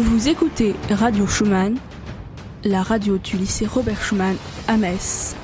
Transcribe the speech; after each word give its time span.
Vous 0.00 0.30
écoutez 0.30 0.74
Radio 0.88 1.26
Schumann, 1.26 1.76
la 2.64 2.82
radio 2.82 3.18
du 3.18 3.36
lycée 3.36 3.66
Robert 3.66 4.02
Schumann 4.02 4.34
à 4.66 4.78
Metz. 4.78 5.36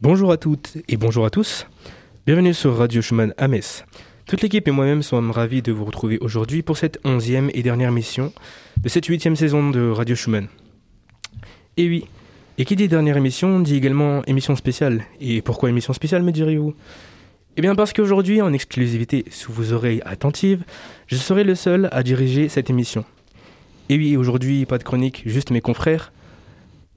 Bonjour 0.00 0.32
à 0.32 0.38
toutes 0.38 0.78
et 0.88 0.96
bonjour 0.96 1.26
à 1.26 1.30
tous. 1.30 1.66
Bienvenue 2.24 2.54
sur 2.54 2.74
Radio 2.78 3.02
Schumann 3.02 3.34
à 3.36 3.46
Metz. 3.46 3.84
Toute 4.26 4.40
l'équipe 4.40 4.66
et 4.66 4.70
moi-même 4.70 5.02
sommes 5.02 5.32
ravis 5.32 5.60
de 5.60 5.70
vous 5.70 5.84
retrouver 5.84 6.16
aujourd'hui 6.22 6.62
pour 6.62 6.78
cette 6.78 6.98
onzième 7.04 7.50
et 7.52 7.62
dernière 7.62 7.92
mission 7.92 8.32
de 8.82 8.88
cette 8.88 9.04
huitième 9.04 9.36
saison 9.36 9.68
de 9.68 9.90
Radio 9.90 10.16
Schumann. 10.16 10.48
Et 11.76 11.86
oui, 11.88 12.06
et 12.56 12.64
qui 12.64 12.74
dit 12.74 12.88
dernière 12.88 13.18
émission 13.18 13.60
dit 13.60 13.76
également 13.76 14.24
émission 14.24 14.56
spéciale. 14.56 15.04
Et 15.20 15.42
pourquoi 15.42 15.68
émission 15.68 15.92
spéciale 15.92 16.22
me 16.22 16.32
direz-vous? 16.32 16.74
Eh 17.58 17.60
bien 17.60 17.74
parce 17.74 17.92
qu'aujourd'hui, 17.92 18.40
en 18.40 18.52
exclusivité 18.52 19.24
sous 19.32 19.52
vos 19.52 19.72
oreilles 19.72 20.00
attentives, 20.04 20.62
je 21.08 21.16
serai 21.16 21.42
le 21.42 21.56
seul 21.56 21.88
à 21.90 22.04
diriger 22.04 22.48
cette 22.48 22.70
émission. 22.70 23.04
Et 23.88 23.96
oui, 23.96 24.16
aujourd'hui, 24.16 24.64
pas 24.64 24.78
de 24.78 24.84
chronique, 24.84 25.24
juste 25.26 25.50
mes 25.50 25.60
confrères 25.60 26.12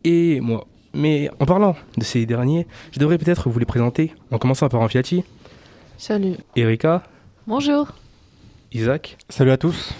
et 0.03 0.39
moi. 0.39 0.67
Mais 0.93 1.31
en 1.39 1.47
parlant 1.47 1.75
de 1.97 2.03
ces 2.03 2.27
derniers, 2.27 2.67
je 2.91 2.99
devrais 2.99 3.17
peut-être 3.17 3.49
vous 3.49 3.57
les 3.57 3.65
présenter, 3.65 4.13
en 4.29 4.37
commençant 4.37 4.70
par 4.70 4.81
Anfiati, 4.81 5.23
Salut. 5.97 6.35
Erika, 6.55 7.01
Bonjour. 7.48 7.93
Isaac, 8.71 9.17
Salut 9.29 9.49
à 9.49 9.57
tous. 9.57 9.95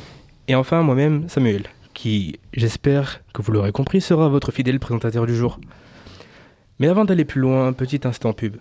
et 0.48 0.54
enfin 0.54 0.84
moi-même, 0.84 1.28
Samuel, 1.28 1.64
qui, 1.96 2.38
j'espère 2.54 3.22
que 3.34 3.42
vous 3.42 3.52
l'aurez 3.52 3.72
compris, 3.72 4.00
sera 4.00 4.30
votre 4.30 4.52
fidèle 4.52 4.80
présentateur 4.80 5.26
du 5.26 5.36
jour. 5.36 5.60
Mais 6.78 6.88
avant 6.88 7.04
d'aller 7.04 7.26
plus 7.26 7.42
loin, 7.42 7.74
petit 7.74 8.02
instant 8.04 8.34
pub. 8.34 8.58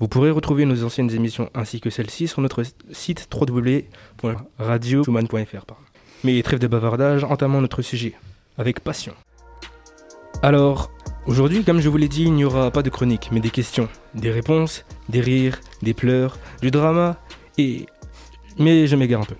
Vous 0.00 0.08
pourrez 0.08 0.30
retrouver 0.30 0.64
nos 0.64 0.84
anciennes 0.84 1.10
émissions 1.10 1.50
ainsi 1.54 1.80
que 1.80 1.90
celle-ci 1.90 2.28
sur 2.28 2.40
notre 2.40 2.62
site 2.92 3.28
www.radioschumann.fr. 3.34 5.64
Mais 6.24 6.42
trêve 6.42 6.60
de 6.60 6.66
bavardage, 6.66 7.24
entamons 7.24 7.60
notre 7.60 7.82
sujet, 7.82 8.14
avec 8.58 8.80
passion. 8.80 9.12
Alors, 10.42 10.90
aujourd'hui, 11.26 11.64
comme 11.64 11.80
je 11.80 11.88
vous 11.88 11.96
l'ai 11.96 12.08
dit, 12.08 12.22
il 12.22 12.32
n'y 12.32 12.44
aura 12.44 12.70
pas 12.70 12.82
de 12.82 12.90
chronique, 12.90 13.30
mais 13.32 13.40
des 13.40 13.50
questions, 13.50 13.88
des 14.14 14.30
réponses, 14.30 14.84
des 15.08 15.20
rires, 15.20 15.58
des 15.82 15.94
pleurs, 15.94 16.38
du 16.62 16.70
drama, 16.70 17.16
et... 17.56 17.86
Mais 18.58 18.86
je 18.86 18.94
m'égare 18.96 19.22
un 19.22 19.24
peu. 19.24 19.36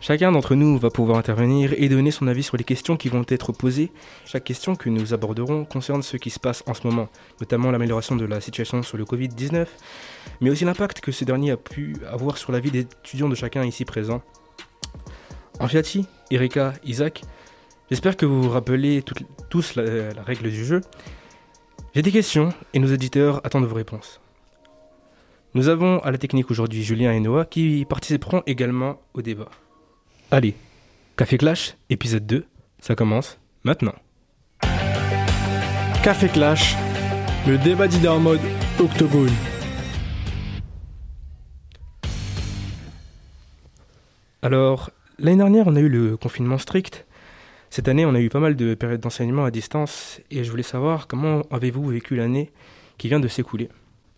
Chacun 0.00 0.30
d'entre 0.30 0.54
nous 0.54 0.78
va 0.78 0.90
pouvoir 0.90 1.18
intervenir 1.18 1.74
et 1.76 1.88
donner 1.88 2.12
son 2.12 2.28
avis 2.28 2.44
sur 2.44 2.56
les 2.56 2.62
questions 2.62 2.96
qui 2.96 3.08
vont 3.08 3.24
être 3.28 3.50
posées. 3.52 3.90
Chaque 4.24 4.44
question 4.44 4.76
que 4.76 4.88
nous 4.88 5.12
aborderons 5.12 5.64
concerne 5.64 6.02
ce 6.02 6.16
qui 6.16 6.30
se 6.30 6.38
passe 6.38 6.62
en 6.66 6.74
ce 6.74 6.86
moment, 6.86 7.08
notamment 7.40 7.72
l'amélioration 7.72 8.14
de 8.14 8.24
la 8.24 8.40
situation 8.40 8.82
sur 8.84 8.96
le 8.96 9.04
Covid-19, 9.04 9.66
mais 10.40 10.50
aussi 10.50 10.64
l'impact 10.64 11.00
que 11.00 11.10
ce 11.10 11.24
dernier 11.24 11.50
a 11.50 11.56
pu 11.56 11.96
avoir 12.08 12.38
sur 12.38 12.52
la 12.52 12.60
vie 12.60 12.70
des 12.70 12.80
étudiants 12.80 13.28
de 13.28 13.34
chacun 13.34 13.64
ici 13.64 13.84
présent. 13.84 14.22
Anfiati, 15.58 16.06
Erika, 16.30 16.74
Isaac, 16.84 17.22
j'espère 17.90 18.16
que 18.16 18.24
vous 18.24 18.42
vous 18.42 18.50
rappelez 18.50 19.02
tous 19.50 19.74
la, 19.74 20.12
la 20.14 20.22
règle 20.22 20.48
du 20.48 20.64
jeu. 20.64 20.80
J'ai 21.92 22.02
des 22.02 22.12
questions 22.12 22.50
et 22.72 22.78
nos 22.78 22.88
éditeurs 22.88 23.40
attendent 23.44 23.66
vos 23.66 23.74
réponses. 23.74 24.20
Nous 25.54 25.68
avons 25.68 25.98
à 26.00 26.12
la 26.12 26.18
technique 26.18 26.52
aujourd'hui 26.52 26.84
Julien 26.84 27.12
et 27.12 27.18
Noah 27.18 27.46
qui 27.46 27.84
participeront 27.88 28.44
également 28.46 29.00
au 29.14 29.22
débat. 29.22 29.48
Allez, 30.30 30.54
Café 31.16 31.38
Clash, 31.38 31.74
épisode 31.88 32.26
2, 32.26 32.44
ça 32.80 32.94
commence 32.94 33.38
maintenant. 33.64 33.94
Café 36.04 36.28
Clash, 36.28 36.76
le 37.46 37.56
débat 37.56 37.88
d'idées 37.88 38.08
en 38.08 38.20
mode 38.20 38.42
octogone. 38.78 39.32
Alors, 44.42 44.90
l'année 45.18 45.38
dernière, 45.38 45.66
on 45.66 45.76
a 45.76 45.80
eu 45.80 45.88
le 45.88 46.18
confinement 46.18 46.58
strict. 46.58 47.06
Cette 47.70 47.88
année, 47.88 48.04
on 48.04 48.14
a 48.14 48.20
eu 48.20 48.28
pas 48.28 48.38
mal 48.38 48.54
de 48.54 48.74
périodes 48.74 49.00
d'enseignement 49.00 49.46
à 49.46 49.50
distance 49.50 50.20
et 50.30 50.44
je 50.44 50.50
voulais 50.50 50.62
savoir 50.62 51.06
comment 51.06 51.40
avez-vous 51.50 51.86
vécu 51.86 52.16
l'année 52.16 52.52
qui 52.98 53.08
vient 53.08 53.20
de 53.20 53.28
s'écouler. 53.28 53.70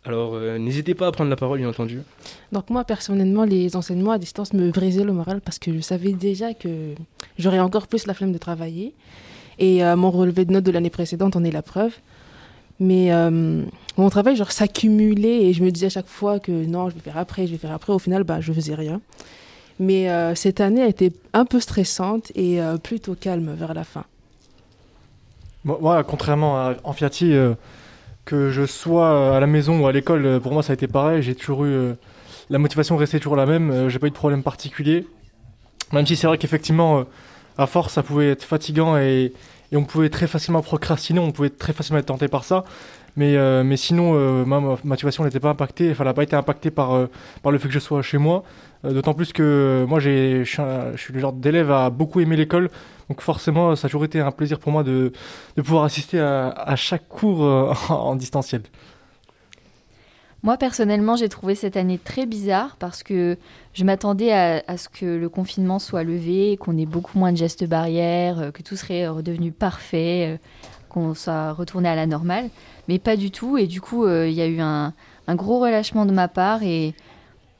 Alors, 0.04 0.34
euh, 0.34 0.58
n'hésitez 0.58 0.94
pas 0.94 1.06
à 1.06 1.12
prendre 1.12 1.30
la 1.30 1.36
parole, 1.36 1.58
bien 1.58 1.68
entendu. 1.68 2.00
Donc 2.52 2.70
moi, 2.70 2.84
personnellement, 2.84 3.44
les 3.44 3.76
enseignements 3.76 4.12
à 4.12 4.18
distance 4.18 4.52
me 4.54 4.70
brisaient 4.70 5.04
le 5.04 5.12
moral 5.12 5.40
parce 5.40 5.58
que 5.58 5.72
je 5.72 5.80
savais 5.80 6.12
déjà 6.12 6.54
que 6.54 6.94
j'aurais 7.38 7.60
encore 7.60 7.86
plus 7.86 8.06
la 8.06 8.14
flemme 8.14 8.32
de 8.32 8.38
travailler. 8.38 8.94
Et 9.58 9.84
euh, 9.84 9.96
mon 9.96 10.10
relevé 10.10 10.46
de 10.46 10.52
notes 10.52 10.64
de 10.64 10.70
l'année 10.70 10.90
précédente 10.90 11.36
en 11.36 11.44
est 11.44 11.50
la 11.50 11.62
preuve. 11.62 11.92
Mais 12.78 13.12
euh, 13.12 13.62
mon 13.98 14.08
travail, 14.08 14.36
genre, 14.36 14.52
s'accumulait 14.52 15.44
et 15.44 15.52
je 15.52 15.62
me 15.62 15.70
disais 15.70 15.86
à 15.86 15.90
chaque 15.90 16.08
fois 16.08 16.40
que 16.40 16.50
non, 16.50 16.88
je 16.88 16.94
vais 16.94 17.00
faire 17.02 17.18
après, 17.18 17.46
je 17.46 17.52
vais 17.52 17.58
faire 17.58 17.72
après. 17.72 17.92
Au 17.92 17.98
final, 17.98 18.24
bah, 18.24 18.40
je 18.40 18.54
faisais 18.54 18.74
rien. 18.74 19.02
Mais 19.80 20.10
euh, 20.10 20.34
cette 20.34 20.60
année 20.60 20.82
a 20.82 20.86
été 20.86 21.10
un 21.32 21.46
peu 21.46 21.58
stressante 21.58 22.30
et 22.34 22.60
euh, 22.60 22.76
plutôt 22.76 23.14
calme 23.14 23.54
vers 23.54 23.72
la 23.72 23.84
fin. 23.84 24.04
Moi, 25.64 25.78
moi, 25.80 26.04
contrairement 26.04 26.58
à 26.58 26.74
Anfiati, 26.84 27.32
euh, 27.32 27.54
que 28.24 28.50
je 28.50 28.64
sois 28.66 29.36
à 29.36 29.40
la 29.40 29.46
maison 29.46 29.80
ou 29.80 29.86
à 29.86 29.92
l'école, 29.92 30.24
euh, 30.26 30.40
pour 30.40 30.52
moi 30.52 30.62
ça 30.62 30.72
a 30.72 30.74
été 30.74 30.86
pareil. 30.86 31.22
J'ai 31.22 31.34
toujours 31.34 31.64
eu 31.64 31.68
euh, 31.68 31.92
la 32.50 32.58
motivation 32.58 32.96
restait 32.96 33.18
toujours 33.18 33.36
la 33.36 33.46
même. 33.46 33.70
euh, 33.70 33.88
J'ai 33.88 33.98
pas 33.98 34.06
eu 34.06 34.10
de 34.10 34.14
problème 34.14 34.42
particulier. 34.42 35.06
Même 35.92 36.06
si 36.06 36.16
c'est 36.16 36.26
vrai 36.26 36.38
qu'effectivement, 36.38 36.98
euh, 36.98 37.02
à 37.58 37.66
force, 37.66 37.94
ça 37.94 38.02
pouvait 38.02 38.30
être 38.30 38.44
fatigant 38.44 38.96
et, 38.96 39.32
on 39.72 39.84
pouvait 39.84 40.08
très 40.08 40.26
facilement 40.26 40.62
procrastiner, 40.62 41.20
on 41.20 41.30
pouvait 41.30 41.50
très 41.50 41.72
facilement 41.72 42.00
être 42.00 42.06
tenté 42.06 42.26
par 42.26 42.44
ça. 42.44 42.64
Mais, 43.16 43.36
mais 43.62 43.76
sinon, 43.76 44.14
ma 44.44 44.60
motivation 44.82 45.24
n'était 45.24 45.38
pas 45.38 45.50
impactée, 45.50 45.90
enfin, 45.92 46.02
elle 46.02 46.08
n'a 46.08 46.14
pas 46.14 46.22
été 46.24 46.34
impactée 46.34 46.70
par, 46.70 47.08
par 47.42 47.52
le 47.52 47.58
fait 47.58 47.68
que 47.68 47.74
je 47.74 47.78
sois 47.78 48.02
chez 48.02 48.18
moi. 48.18 48.42
D'autant 48.82 49.14
plus 49.14 49.32
que 49.32 49.84
moi, 49.88 50.00
je 50.00 50.42
suis 50.96 51.12
le 51.12 51.20
genre 51.20 51.32
d'élève 51.32 51.70
à 51.70 51.90
beaucoup 51.90 52.20
aimer 52.20 52.36
l'école. 52.36 52.68
Donc 53.10 53.22
forcément, 53.22 53.74
ça 53.74 53.86
a 53.86 53.88
toujours 53.88 54.04
été 54.04 54.20
un 54.20 54.30
plaisir 54.30 54.60
pour 54.60 54.70
moi 54.70 54.84
de, 54.84 55.12
pouvoir 55.56 55.82
assister 55.82 56.20
à, 56.20 56.76
chaque 56.76 57.08
cours 57.08 57.44
euh, 57.44 57.72
en 57.88 58.14
distanciel. 58.14 58.62
Moi, 60.44 60.56
personnellement, 60.56 61.16
j'ai 61.16 61.28
trouvé 61.28 61.56
cette 61.56 61.76
année 61.76 61.98
très 61.98 62.24
bizarre 62.24 62.76
parce 62.78 63.02
que 63.02 63.36
je 63.74 63.82
m'attendais 63.82 64.32
à, 64.32 64.76
ce 64.76 64.88
que 64.88 65.04
le 65.04 65.28
confinement 65.28 65.80
soit 65.80 66.04
levé, 66.04 66.56
qu'on 66.56 66.78
ait 66.78 66.86
beaucoup 66.86 67.18
moins 67.18 67.32
de 67.32 67.36
gestes 67.36 67.64
barrières, 67.64 68.38
euh, 68.38 68.50
que 68.52 68.62
tout 68.62 68.76
serait 68.76 69.08
redevenu 69.08 69.50
parfait, 69.50 70.28
euh, 70.28 70.36
qu'on 70.88 71.12
soit 71.14 71.52
retourné 71.52 71.88
à 71.88 71.96
la 71.96 72.06
normale. 72.06 72.48
Mais 72.86 73.00
pas 73.00 73.16
du 73.16 73.32
tout. 73.32 73.58
Et 73.58 73.66
du 73.66 73.80
coup, 73.80 74.08
il 74.08 74.32
y 74.32 74.40
a 74.40 74.46
eu 74.46 74.60
un, 74.60 74.94
un 75.26 75.34
gros 75.34 75.58
relâchement 75.58 76.06
de 76.06 76.12
ma 76.12 76.28
part. 76.28 76.62
Et 76.62 76.94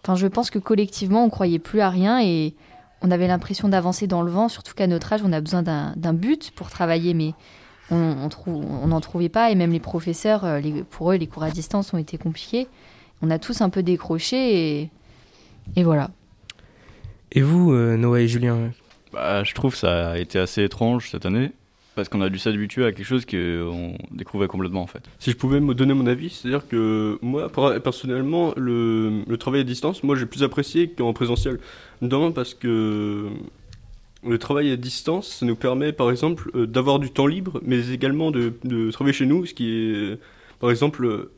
enfin, 0.05 0.15
je 0.15 0.29
pense 0.29 0.49
que 0.49 0.61
collectivement, 0.61 1.25
on 1.25 1.29
croyait 1.29 1.59
plus 1.59 1.81
à 1.81 1.91
rien 1.91 2.21
et 2.23 2.55
on 3.03 3.11
avait 3.11 3.27
l'impression 3.27 3.69
d'avancer 3.69 4.07
dans 4.07 4.23
le 4.23 4.31
vent. 4.31 4.49
Surtout 4.49 4.75
qu'à 4.75 4.87
notre 4.87 5.13
âge, 5.13 5.21
on 5.25 5.33
a 5.33 5.41
besoin 5.41 5.63
d'un 5.63 5.93
d'un 5.97 6.13
but 6.15 6.51
pour 6.53 6.71
travailler. 6.71 7.15
Mais 7.15 7.33
on 7.91 7.97
on 8.25 8.29
trou- 8.29 8.65
on 8.83 8.87
n'en 8.89 9.01
trouvait 9.01 9.29
pas 9.29 9.51
et 9.51 9.55
même 9.55 9.73
les 9.73 9.81
professeurs, 9.81 10.45
euh, 10.45 10.61
les- 10.61 10.83
pour 10.85 11.13
eux, 11.13 11.17
les 11.17 11.27
cours 11.27 11.43
à 11.43 11.51
distance 11.51 11.93
ont 11.95 11.99
été 11.99 12.19
compliqués. 12.19 12.69
On 13.23 13.31
a 13.31 13.39
tous 13.39 13.61
un 13.61 13.69
peu 13.71 13.83
décroché 13.83 14.81
et, 14.83 14.91
et 15.77 15.83
voilà. 15.83 16.11
Et 17.33 17.43
vous, 17.43 17.73
euh, 17.73 17.97
Noah 17.97 18.21
et 18.21 18.29
Julien, 18.29 18.71
Bah, 19.13 19.43
je 19.45 19.55
trouve 19.55 19.73
que 19.73 19.79
ça 19.79 20.11
a 20.13 20.19
été 20.19 20.39
assez 20.39 20.63
étrange 20.63 21.11
cette 21.11 21.27
année 21.27 21.51
parce 21.95 22.09
qu'on 22.09 22.21
a 22.21 22.29
dû 22.29 22.39
s'habituer 22.39 22.85
à 22.85 22.93
quelque 22.93 23.07
chose 23.07 23.27
qu'on 23.27 23.97
découvrait 24.11 24.49
complètement 24.49 24.83
en 24.83 24.87
fait. 24.87 25.03
Si 25.19 25.31
je 25.31 25.37
pouvais 25.37 25.61
me 25.61 25.75
donner 25.75 25.95
mon 25.95 26.07
avis, 26.07 26.31
c'est-à-dire 26.31 26.67
que 26.69 27.19
moi, 27.23 27.49
per- 27.49 27.81
personnellement, 27.81 28.53
le, 28.57 29.25
travail 29.39 29.61
à 29.61 29.65
distance, 29.65 30.03
moi 30.03 30.17
j'ai 30.17 30.27
plus 30.27 30.43
apprécié 30.43 30.91
qu'en 30.91 31.13
présentiel. 31.13 31.59
Notamment 32.01 32.33
parce 32.33 32.55
que 32.55 33.29
le 34.25 34.39
travail 34.39 34.71
à 34.71 34.77
distance, 34.77 35.29
ça 35.41 35.47
nous 35.47 35.57
permet 35.57 35.93
par 35.93 36.11
exemple 36.11 36.51
euh, 36.55 36.67
d'avoir 36.67 36.99
du 36.99 37.11
temps 37.11 37.27
libre, 37.27 37.61
mais 37.65 37.91
également 37.91 38.31
de, 38.31 38.53
travailler 38.91 39.15
chez 39.15 39.27
nous, 39.27 39.47
ce 39.47 39.55
qui 39.55 40.17
par 40.61 40.71
exemple, 40.71 41.05
euh, 41.05 41.33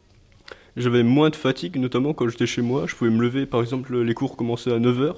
j'avais 0.76 1.04
moins 1.04 1.30
de 1.30 1.36
fatigue, 1.36 1.76
notamment 1.76 2.12
quand 2.12 2.28
j'étais 2.28 2.46
chez 2.46 2.60
moi. 2.60 2.86
Je 2.86 2.96
pouvais 2.96 3.10
me 3.10 3.22
lever, 3.22 3.46
par 3.46 3.60
exemple, 3.60 3.96
les 3.96 4.14
cours 4.14 4.36
commençaient 4.36 4.72
à 4.72 4.78
9h. 4.78 5.14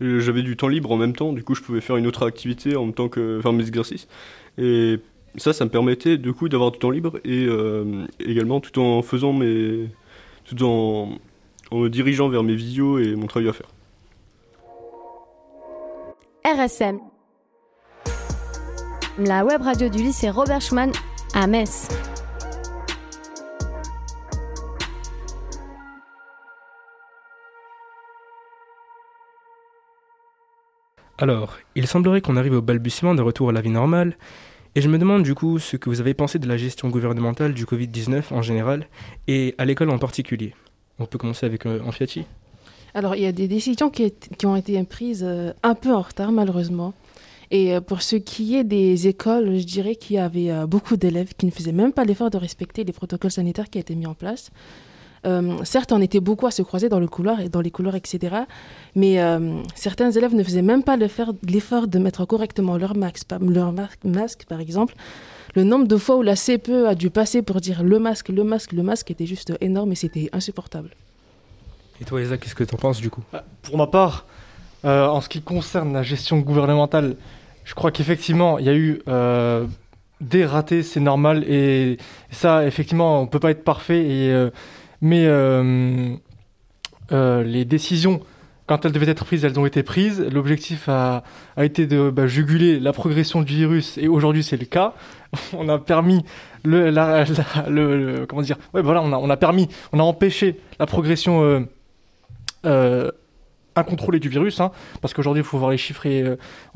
J'avais 0.00 0.42
du 0.42 0.56
temps 0.56 0.68
libre 0.68 0.90
en 0.92 0.96
même 0.96 1.14
temps, 1.14 1.32
du 1.32 1.44
coup 1.44 1.54
je 1.54 1.62
pouvais 1.62 1.80
faire 1.80 1.96
une 1.96 2.06
autre 2.06 2.26
activité 2.26 2.74
en 2.76 2.86
même 2.86 2.94
temps 2.94 3.08
que 3.08 3.40
faire 3.42 3.52
mes 3.52 3.66
exercices. 3.68 4.08
Et 4.56 4.98
ça, 5.36 5.52
ça 5.52 5.64
me 5.64 5.70
permettait 5.70 6.16
du 6.16 6.32
coup 6.32 6.48
d'avoir 6.48 6.70
du 6.70 6.78
temps 6.78 6.90
libre 6.90 7.20
et 7.24 7.44
euh, 7.46 8.06
également 8.18 8.60
tout 8.60 8.80
en 8.80 9.02
faisant 9.02 9.32
mes. 9.32 9.88
tout 10.44 10.62
en, 10.64 11.18
en 11.70 11.78
me 11.78 11.88
dirigeant 11.88 12.28
vers 12.28 12.42
mes 12.42 12.54
visios 12.54 12.98
et 12.98 13.14
mon 13.14 13.26
travail 13.26 13.48
à 13.48 13.52
faire. 13.52 13.68
RSM. 16.44 16.98
La 19.18 19.44
web 19.44 19.62
radio 19.62 19.88
du 19.88 19.98
lycée 19.98 20.30
Robert 20.30 20.60
Schumann 20.60 20.92
à 21.34 21.46
Metz. 21.46 21.88
Alors, 31.20 31.58
il 31.74 31.86
semblerait 31.86 32.22
qu'on 32.22 32.38
arrive 32.38 32.54
au 32.54 32.62
balbutiement 32.62 33.14
de 33.14 33.20
retour 33.20 33.50
à 33.50 33.52
la 33.52 33.60
vie 33.60 33.70
normale, 33.70 34.16
et 34.74 34.80
je 34.80 34.88
me 34.88 34.98
demande 34.98 35.22
du 35.22 35.34
coup 35.34 35.58
ce 35.58 35.76
que 35.76 35.90
vous 35.90 36.00
avez 36.00 36.14
pensé 36.14 36.38
de 36.38 36.48
la 36.48 36.56
gestion 36.56 36.88
gouvernementale 36.88 37.52
du 37.52 37.66
Covid-19 37.66 38.32
en 38.32 38.40
général, 38.40 38.88
et 39.28 39.54
à 39.58 39.66
l'école 39.66 39.90
en 39.90 39.98
particulier. 39.98 40.54
On 40.98 41.04
peut 41.04 41.18
commencer 41.18 41.44
avec 41.44 41.66
euh, 41.66 41.80
Anfiati 41.84 42.24
Alors, 42.94 43.16
il 43.16 43.22
y 43.22 43.26
a 43.26 43.32
des 43.32 43.48
décisions 43.48 43.90
qui, 43.90 44.12
ont 44.44 44.56
été 44.56 44.82
prises 44.84 45.22
euh, 45.22 45.52
un 45.62 45.74
peu 45.74 45.92
en 45.92 46.00
retard, 46.00 46.32
malheureusement. 46.32 46.94
Et 47.50 47.74
euh, 47.74 47.80
pour 47.80 48.02
ce 48.02 48.16
qui 48.16 48.56
est 48.56 48.64
des 48.64 49.08
écoles, 49.08 49.58
je 49.58 49.64
dirais 49.64 49.96
qu'il 49.96 50.16
y 50.16 50.18
avait 50.18 50.50
euh, 50.50 50.66
beaucoup 50.66 50.96
d'élèves 50.96 51.34
qui 51.36 51.46
ne 51.46 51.50
faisaient 51.50 51.72
même 51.72 51.92
pas 51.92 52.04
l'effort 52.04 52.30
de 52.30 52.38
respecter 52.38 52.84
les 52.84 52.92
protocoles 52.92 53.30
sanitaires 53.30 53.68
qui 53.68 53.78
été 53.78 53.94
mis 53.94 54.06
en 54.06 54.14
place. 54.14 54.50
Euh, 55.26 55.58
certes, 55.64 55.92
on 55.92 56.00
était 56.00 56.20
beaucoup 56.20 56.46
à 56.46 56.50
se 56.50 56.62
croiser 56.62 56.88
dans 56.88 56.98
le 57.00 57.06
couloir 57.06 57.40
et 57.40 57.48
dans 57.48 57.60
les 57.60 57.70
couloirs, 57.70 57.94
etc. 57.94 58.36
Mais 58.94 59.20
euh, 59.20 59.60
certains 59.74 60.10
élèves 60.10 60.34
ne 60.34 60.42
faisaient 60.42 60.62
même 60.62 60.82
pas 60.82 60.96
le 60.96 61.08
faire- 61.08 61.32
l'effort 61.46 61.88
de 61.88 61.98
mettre 61.98 62.24
correctement 62.24 62.76
leur 62.78 62.96
masque, 62.96 63.24
par- 63.28 63.38
leur 63.40 63.72
mar- 63.72 63.90
masque, 64.04 64.44
par 64.48 64.60
exemple. 64.60 64.94
Le 65.54 65.64
nombre 65.64 65.86
de 65.86 65.96
fois 65.96 66.16
où 66.16 66.22
la 66.22 66.36
CPE 66.36 66.86
a 66.86 66.94
dû 66.94 67.10
passer 67.10 67.42
pour 67.42 67.60
dire 67.60 67.82
le 67.82 67.98
masque, 67.98 68.28
le 68.30 68.44
masque, 68.44 68.72
le 68.72 68.82
masque 68.82 69.10
était 69.10 69.26
juste 69.26 69.52
énorme 69.60 69.92
et 69.92 69.96
c'était 69.96 70.30
insupportable. 70.32 70.90
Et 72.00 72.04
toi, 72.04 72.20
Isaac, 72.22 72.40
qu'est-ce 72.40 72.54
que 72.54 72.64
t'en 72.64 72.78
penses 72.78 73.00
du 73.00 73.10
coup? 73.10 73.22
Pour 73.62 73.76
ma 73.76 73.86
part, 73.86 74.24
euh, 74.86 75.06
en 75.06 75.20
ce 75.20 75.28
qui 75.28 75.42
concerne 75.42 75.92
la 75.92 76.02
gestion 76.02 76.38
gouvernementale, 76.38 77.16
je 77.64 77.74
crois 77.74 77.90
qu'effectivement, 77.90 78.58
il 78.58 78.64
y 78.64 78.68
a 78.70 78.74
eu 78.74 79.02
euh, 79.08 79.66
des 80.22 80.46
ratés, 80.46 80.82
c'est 80.82 81.00
normal. 81.00 81.44
Et 81.46 81.98
ça, 82.30 82.64
effectivement, 82.66 83.18
on 83.20 83.22
ne 83.24 83.28
peut 83.28 83.40
pas 83.40 83.50
être 83.50 83.64
parfait. 83.64 84.00
Et, 84.06 84.30
euh, 84.32 84.50
mais 85.00 85.24
euh, 85.26 86.14
euh, 87.12 87.42
les 87.42 87.64
décisions, 87.64 88.20
quand 88.66 88.84
elles 88.84 88.92
devaient 88.92 89.08
être 89.10 89.24
prises, 89.24 89.44
elles 89.44 89.58
ont 89.58 89.66
été 89.66 89.82
prises. 89.82 90.20
L'objectif 90.32 90.88
a, 90.88 91.24
a 91.56 91.64
été 91.64 91.86
de 91.86 92.10
bah, 92.10 92.26
juguler 92.26 92.78
la 92.78 92.92
progression 92.92 93.42
du 93.42 93.54
virus. 93.54 93.98
Et 93.98 94.06
aujourd'hui, 94.08 94.42
c'est 94.44 94.56
le 94.56 94.66
cas. 94.66 94.94
On 95.52 95.68
a 95.68 95.78
permis 95.78 96.24
le, 96.64 96.90
la- 96.90 97.24
la- 97.24 97.68
le- 97.68 98.26
comment 98.28 98.42
dire 98.42 98.58
ouais, 98.74 98.82
voilà, 98.82 99.00
on 99.02 99.12
a, 99.12 99.16
on 99.16 99.30
a 99.30 99.36
permis, 99.36 99.68
on 99.92 99.98
a 99.98 100.02
empêché 100.02 100.60
la 100.78 100.86
progression 100.86 101.66
euh, 102.66 103.10
incontrôlée 103.76 104.18
du 104.18 104.28
virus, 104.28 104.60
hein, 104.60 104.72
parce 105.00 105.14
qu'aujourd'hui 105.14 105.42
il 105.42 105.46
faut 105.46 105.56
voir 105.58 105.70
les 105.70 105.78
chiffres 105.78 106.04
et 106.06 106.24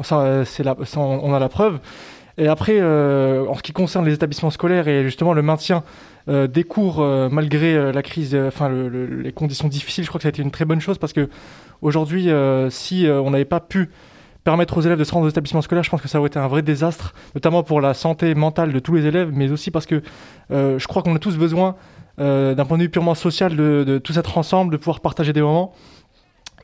ça, 0.03 0.45
ça, 0.45 1.01
on 1.01 1.35
a 1.35 1.39
la 1.39 1.49
preuve. 1.49 1.81
Et 2.37 2.49
après, 2.49 2.79
euh, 2.81 3.47
en 3.47 3.55
ce 3.55 3.63
qui 3.63 3.73
concerne 3.73 4.05
les 4.05 4.13
établissements 4.15 4.51
scolaires 4.51 4.89
et 4.89 5.05
justement 5.05 5.35
le 5.35 5.43
maintien 5.43 5.85
euh, 6.29 6.47
des 6.47 6.65
cours 6.65 7.01
euh, 7.01 7.29
malgré 7.31 7.93
la 7.93 8.03
crise, 8.03 8.35
enfin 8.35 8.69
le- 8.69 8.89
le- 8.89 9.07
les 9.23 9.33
conditions 9.33 9.69
difficiles, 9.69 10.05
je 10.05 10.09
crois 10.09 10.19
que 10.19 10.23
ça 10.23 10.29
a 10.29 10.31
été 10.31 10.43
une 10.43 10.51
très 10.51 10.65
bonne 10.65 10.81
chose 10.81 10.99
parce 10.99 11.13
que 11.13 11.29
aujourd'hui, 11.83 12.29
si 12.71 13.07
on 13.09 13.31
n'avait 13.31 13.45
pas 13.45 13.61
pu 13.61 13.91
permettre 14.43 14.77
aux 14.77 14.81
élèves 14.81 14.99
de 14.99 15.05
se 15.05 15.13
rendre 15.13 15.27
aux 15.27 15.31
établissements 15.31 15.63
scolaires, 15.63 15.85
je 15.85 15.91
pense 15.91 16.03
que 16.03 16.09
ça 16.09 16.19
aurait 16.19 16.27
été 16.29 16.39
un 16.39 16.49
vrai 16.49 16.63
désastre, 16.63 17.15
notamment 17.35 17.63
pour 17.63 17.81
la 17.81 17.95
santé 17.95 18.35
mentale 18.35 18.73
de 18.73 18.79
tous 18.79 18.95
les 18.95 19.07
élèves, 19.07 19.31
mais 19.33 19.51
aussi 19.51 19.71
parce 19.71 19.87
que 19.87 20.03
je 20.51 20.87
crois 20.87 21.03
qu'on 21.03 21.15
a 21.15 21.19
tous 21.19 21.37
besoin, 21.37 21.77
d'un 22.19 22.65
point 22.67 22.79
de 22.79 22.83
vue 22.83 22.89
purement 22.89 23.15
social, 23.15 23.55
de, 23.57 23.85
de 23.87 23.99
tous 23.99 24.17
être 24.19 24.37
ensemble, 24.39 24.73
de 24.73 24.77
pouvoir 24.77 25.01
partager 25.01 25.33
des 25.33 25.43
moments. 25.43 25.73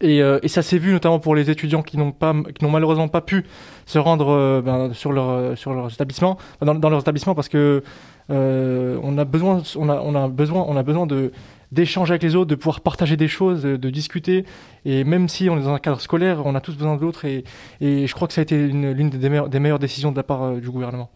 Et, 0.00 0.22
euh, 0.22 0.38
et 0.42 0.48
ça 0.48 0.62
s'est 0.62 0.78
vu 0.78 0.92
notamment 0.92 1.18
pour 1.18 1.34
les 1.34 1.50
étudiants 1.50 1.82
qui 1.82 1.98
n'ont 1.98 2.12
pas, 2.12 2.34
malheureusement 2.62 3.08
pas 3.08 3.20
pu 3.20 3.44
se 3.84 3.98
rendre 3.98 4.28
euh, 4.30 4.62
ben, 4.62 4.94
sur 4.94 5.12
leur 5.12 5.28
euh, 5.28 5.56
sur 5.56 5.74
leurs 5.74 5.92
établissements, 5.92 6.38
dans, 6.62 6.88
leurs 6.88 7.00
établissements 7.00 7.34
parce 7.34 7.48
que 7.48 7.82
on 8.30 9.18
a 9.18 9.24
besoin, 9.24 9.62
on 9.76 9.88
a, 9.88 10.00
on 10.00 10.14
a 10.14 10.28
besoin, 10.28 10.64
on 10.68 10.76
a 10.76 10.82
besoin 10.82 11.06
de 11.06 11.32
d'échanger 11.72 12.12
avec 12.12 12.22
les 12.22 12.34
autres, 12.34 12.48
de 12.50 12.54
pouvoir 12.56 12.80
partager 12.80 13.16
des 13.16 13.28
choses, 13.28 13.62
de, 13.62 13.90
discuter. 13.90 14.44
Et 14.84 15.04
même 15.04 15.28
si 15.28 15.48
on 15.48 15.56
est 15.56 15.62
dans 15.62 15.72
un 15.74 15.78
cadre 15.78 16.00
scolaire, 16.00 16.42
on 16.44 16.56
a 16.56 16.60
tous 16.60 16.74
besoin 16.74 16.96
de 16.96 17.00
l'autre. 17.00 17.24
Et, 17.24 17.44
et 17.80 18.08
je 18.08 18.14
crois 18.14 18.26
que 18.26 18.34
ça 18.34 18.40
a 18.40 18.42
été 18.42 18.56
une- 18.56 18.90
l'une 18.90 19.08
des, 19.10 19.28
meilleures, 19.28 19.48
des 19.48 19.60
meilleures 19.60 19.78
décisions 19.78 20.10
de 20.10 20.16
la 20.16 20.24
part 20.24 20.54
du 20.54 20.68
gouvernement. 20.68 21.10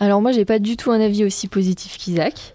Alors 0.00 0.20
moi, 0.20 0.32
j'ai 0.32 0.44
pas 0.44 0.58
du 0.58 0.76
tout 0.76 0.90
un 0.90 1.00
avis 1.00 1.24
aussi 1.24 1.46
positif 1.46 1.96
qu'Isaac. 1.96 2.54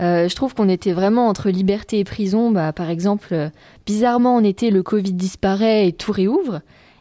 Euh, 0.00 0.28
je 0.28 0.34
trouve 0.34 0.54
qu'on 0.54 0.68
était 0.68 0.92
vraiment 0.92 1.28
entre 1.28 1.50
liberté 1.50 1.98
et 1.98 2.04
prison. 2.04 2.50
Bah, 2.50 2.72
par 2.72 2.90
exemple, 2.90 3.28
euh, 3.32 3.48
bizarrement, 3.86 4.36
en 4.36 4.44
été, 4.44 4.70
le 4.70 4.82
Covid 4.82 5.12
disparaît 5.12 5.88
et 5.88 5.92
tout 5.92 6.12
réouvre. 6.12 6.60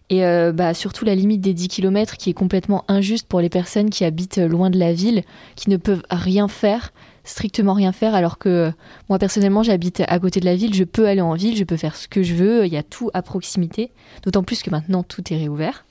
Et 0.10 0.24
euh, 0.24 0.52
bah, 0.52 0.74
surtout 0.74 1.04
la 1.04 1.16
limite 1.16 1.42
des 1.42 1.54
10 1.54 1.68
km 1.68 2.18
qui 2.18 2.30
est 2.30 2.34
complètement 2.34 2.86
injuste 2.88 3.28
pour 3.28 3.42
les 3.42 3.50
personnes 3.50 3.90
qui 3.90 4.06
habitent 4.06 4.38
euh, 4.38 4.48
loin 4.48 4.70
de 4.70 4.78
la 4.78 4.94
ville, 4.94 5.24
qui 5.56 5.72
ne 5.72 5.78
peuvent 5.78 6.04
rien 6.12 6.48
faire, 6.48 6.94
strictement 7.24 7.74
rien 7.74 7.92
faire, 7.92 8.14
alors 8.14 8.38
que 8.38 8.72
moi 9.10 9.18
personnellement 9.18 9.64
j'habite 9.64 10.04
à 10.08 10.20
côté 10.20 10.40
de 10.40 10.46
la 10.46 10.56
ville, 10.56 10.76
je 10.76 10.84
peux 10.84 11.08
aller 11.08 11.22
en 11.22 11.34
ville, 11.34 11.58
je 11.58 11.64
peux 11.64 11.78
faire 11.78 11.96
ce 11.96 12.08
que 12.08 12.22
je 12.22 12.36
veux, 12.36 12.68
il 12.68 12.74
y 12.74 12.78
a 12.78 12.84
tout 12.84 13.10
à 13.16 13.24
proximité, 13.24 13.92
d'autant 14.22 14.44
plus 14.44 14.62
que 14.62 14.70
maintenant 14.70 15.02
tout 15.02 15.24
est 15.34 15.38
réouvert. 15.38 15.85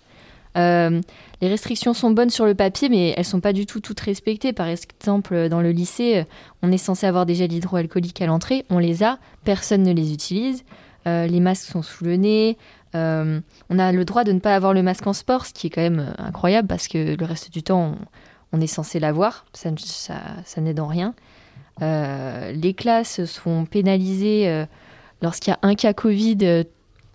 Euh, 0.56 1.00
les 1.40 1.48
restrictions 1.48 1.94
sont 1.94 2.10
bonnes 2.10 2.30
sur 2.30 2.46
le 2.46 2.54
papier, 2.54 2.88
mais 2.88 3.14
elles 3.16 3.24
sont 3.24 3.40
pas 3.40 3.52
du 3.52 3.66
tout 3.66 3.80
toutes 3.80 4.00
respectées. 4.00 4.52
Par 4.52 4.68
exemple, 4.68 5.48
dans 5.48 5.60
le 5.60 5.70
lycée, 5.70 6.18
euh, 6.18 6.24
on 6.62 6.70
est 6.70 6.78
censé 6.78 7.06
avoir 7.06 7.26
des 7.26 7.34
gels 7.34 7.52
hydroalcooliques 7.52 8.20
à 8.22 8.26
l'entrée, 8.26 8.64
on 8.70 8.78
les 8.78 9.02
a, 9.02 9.18
personne 9.44 9.82
ne 9.82 9.92
les 9.92 10.12
utilise. 10.12 10.64
Euh, 11.06 11.26
les 11.26 11.40
masques 11.40 11.70
sont 11.70 11.82
sous 11.82 12.04
le 12.04 12.16
nez. 12.16 12.56
On 12.96 13.78
a 13.78 13.90
le 13.90 14.04
droit 14.04 14.22
de 14.22 14.30
ne 14.30 14.38
pas 14.38 14.54
avoir 14.54 14.72
le 14.72 14.82
masque 14.82 15.06
en 15.08 15.12
sport, 15.12 15.46
ce 15.46 15.52
qui 15.52 15.66
est 15.66 15.70
quand 15.70 15.80
même 15.80 16.14
incroyable 16.16 16.68
parce 16.68 16.86
que 16.86 17.16
le 17.16 17.24
reste 17.24 17.52
du 17.52 17.64
temps, 17.64 17.96
on, 18.52 18.60
est 18.60 18.68
censé 18.68 19.00
l'avoir. 19.00 19.46
Ça, 19.52 19.70
n'aide 20.60 20.78
en 20.78 20.86
rien. 20.86 21.12
Les 21.80 22.74
classes 22.74 23.24
sont 23.24 23.64
pénalisées 23.64 24.64
lorsqu'il 25.22 25.50
y 25.50 25.54
a 25.54 25.58
un 25.62 25.74
cas 25.74 25.92
Covid. 25.92 26.66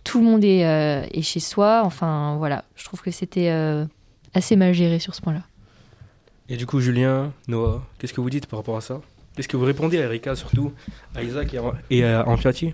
Tout 0.03 0.19
le 0.19 0.25
monde 0.25 0.43
est, 0.43 0.65
euh, 0.65 1.03
est 1.11 1.21
chez 1.21 1.39
soi. 1.39 1.81
Enfin, 1.83 2.35
voilà. 2.37 2.65
Je 2.75 2.83
trouve 2.83 3.01
que 3.01 3.11
c'était 3.11 3.49
euh, 3.49 3.85
assez 4.33 4.55
mal 4.55 4.73
géré 4.73 4.99
sur 4.99 5.15
ce 5.15 5.21
point-là. 5.21 5.43
Et 6.49 6.57
du 6.57 6.65
coup, 6.65 6.79
Julien, 6.79 7.31
Noah, 7.47 7.85
qu'est-ce 7.97 8.13
que 8.13 8.21
vous 8.21 8.29
dites 8.29 8.47
par 8.47 8.59
rapport 8.59 8.77
à 8.77 8.81
ça? 8.81 9.01
Qu'est-ce 9.35 9.47
que 9.47 9.57
vous 9.57 9.65
répondez 9.65 9.99
à 9.99 10.05
Erika 10.05 10.35
surtout, 10.35 10.73
à 11.15 11.23
Isaac 11.23 11.55
et 11.89 12.03
à, 12.03 12.27
Amfiati 12.27 12.73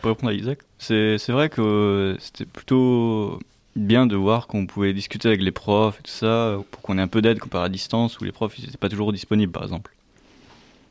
Pour 0.00 0.10
répondre 0.10 0.32
à 0.32 0.34
Isaac, 0.34 0.58
c'est 0.78 1.16
c'est 1.16 1.32
vrai 1.32 1.48
que 1.48 2.16
c'était 2.18 2.44
plutôt 2.44 3.38
bien 3.76 4.06
de 4.06 4.16
voir 4.16 4.46
qu'on 4.46 4.66
pouvait 4.66 4.92
discuter 4.92 5.28
avec 5.28 5.40
les 5.40 5.52
profs 5.52 6.00
et 6.00 6.02
tout 6.02 6.10
ça, 6.10 6.58
pour 6.72 6.82
qu'on 6.82 6.98
ait 6.98 7.02
un 7.02 7.08
peu 7.08 7.22
d'aide 7.22 7.38
comparé 7.38 7.66
à 7.66 7.68
distance, 7.68 8.20
où 8.20 8.24
les 8.24 8.32
profs 8.32 8.58
ils 8.58 8.66
n'étaient 8.66 8.76
pas 8.76 8.88
toujours 8.88 9.12
disponibles 9.12 9.52
par 9.52 9.62
exemple. 9.62 9.94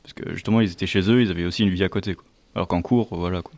Parce 0.02 0.14
que 0.14 0.34
justement 0.34 0.62
ils 0.62 0.72
étaient 0.72 0.88
chez 0.88 1.12
eux, 1.12 1.22
ils 1.22 1.30
avaient 1.30 1.46
aussi 1.46 1.64
une 1.64 1.70
vie 1.70 1.84
à 1.84 1.90
côté. 1.90 2.16
Quoi. 2.16 2.26
Alors 2.56 2.68
qu'en 2.68 2.82
cours, 2.82 3.10
voilà 3.12 3.42
quoi. 3.42 3.54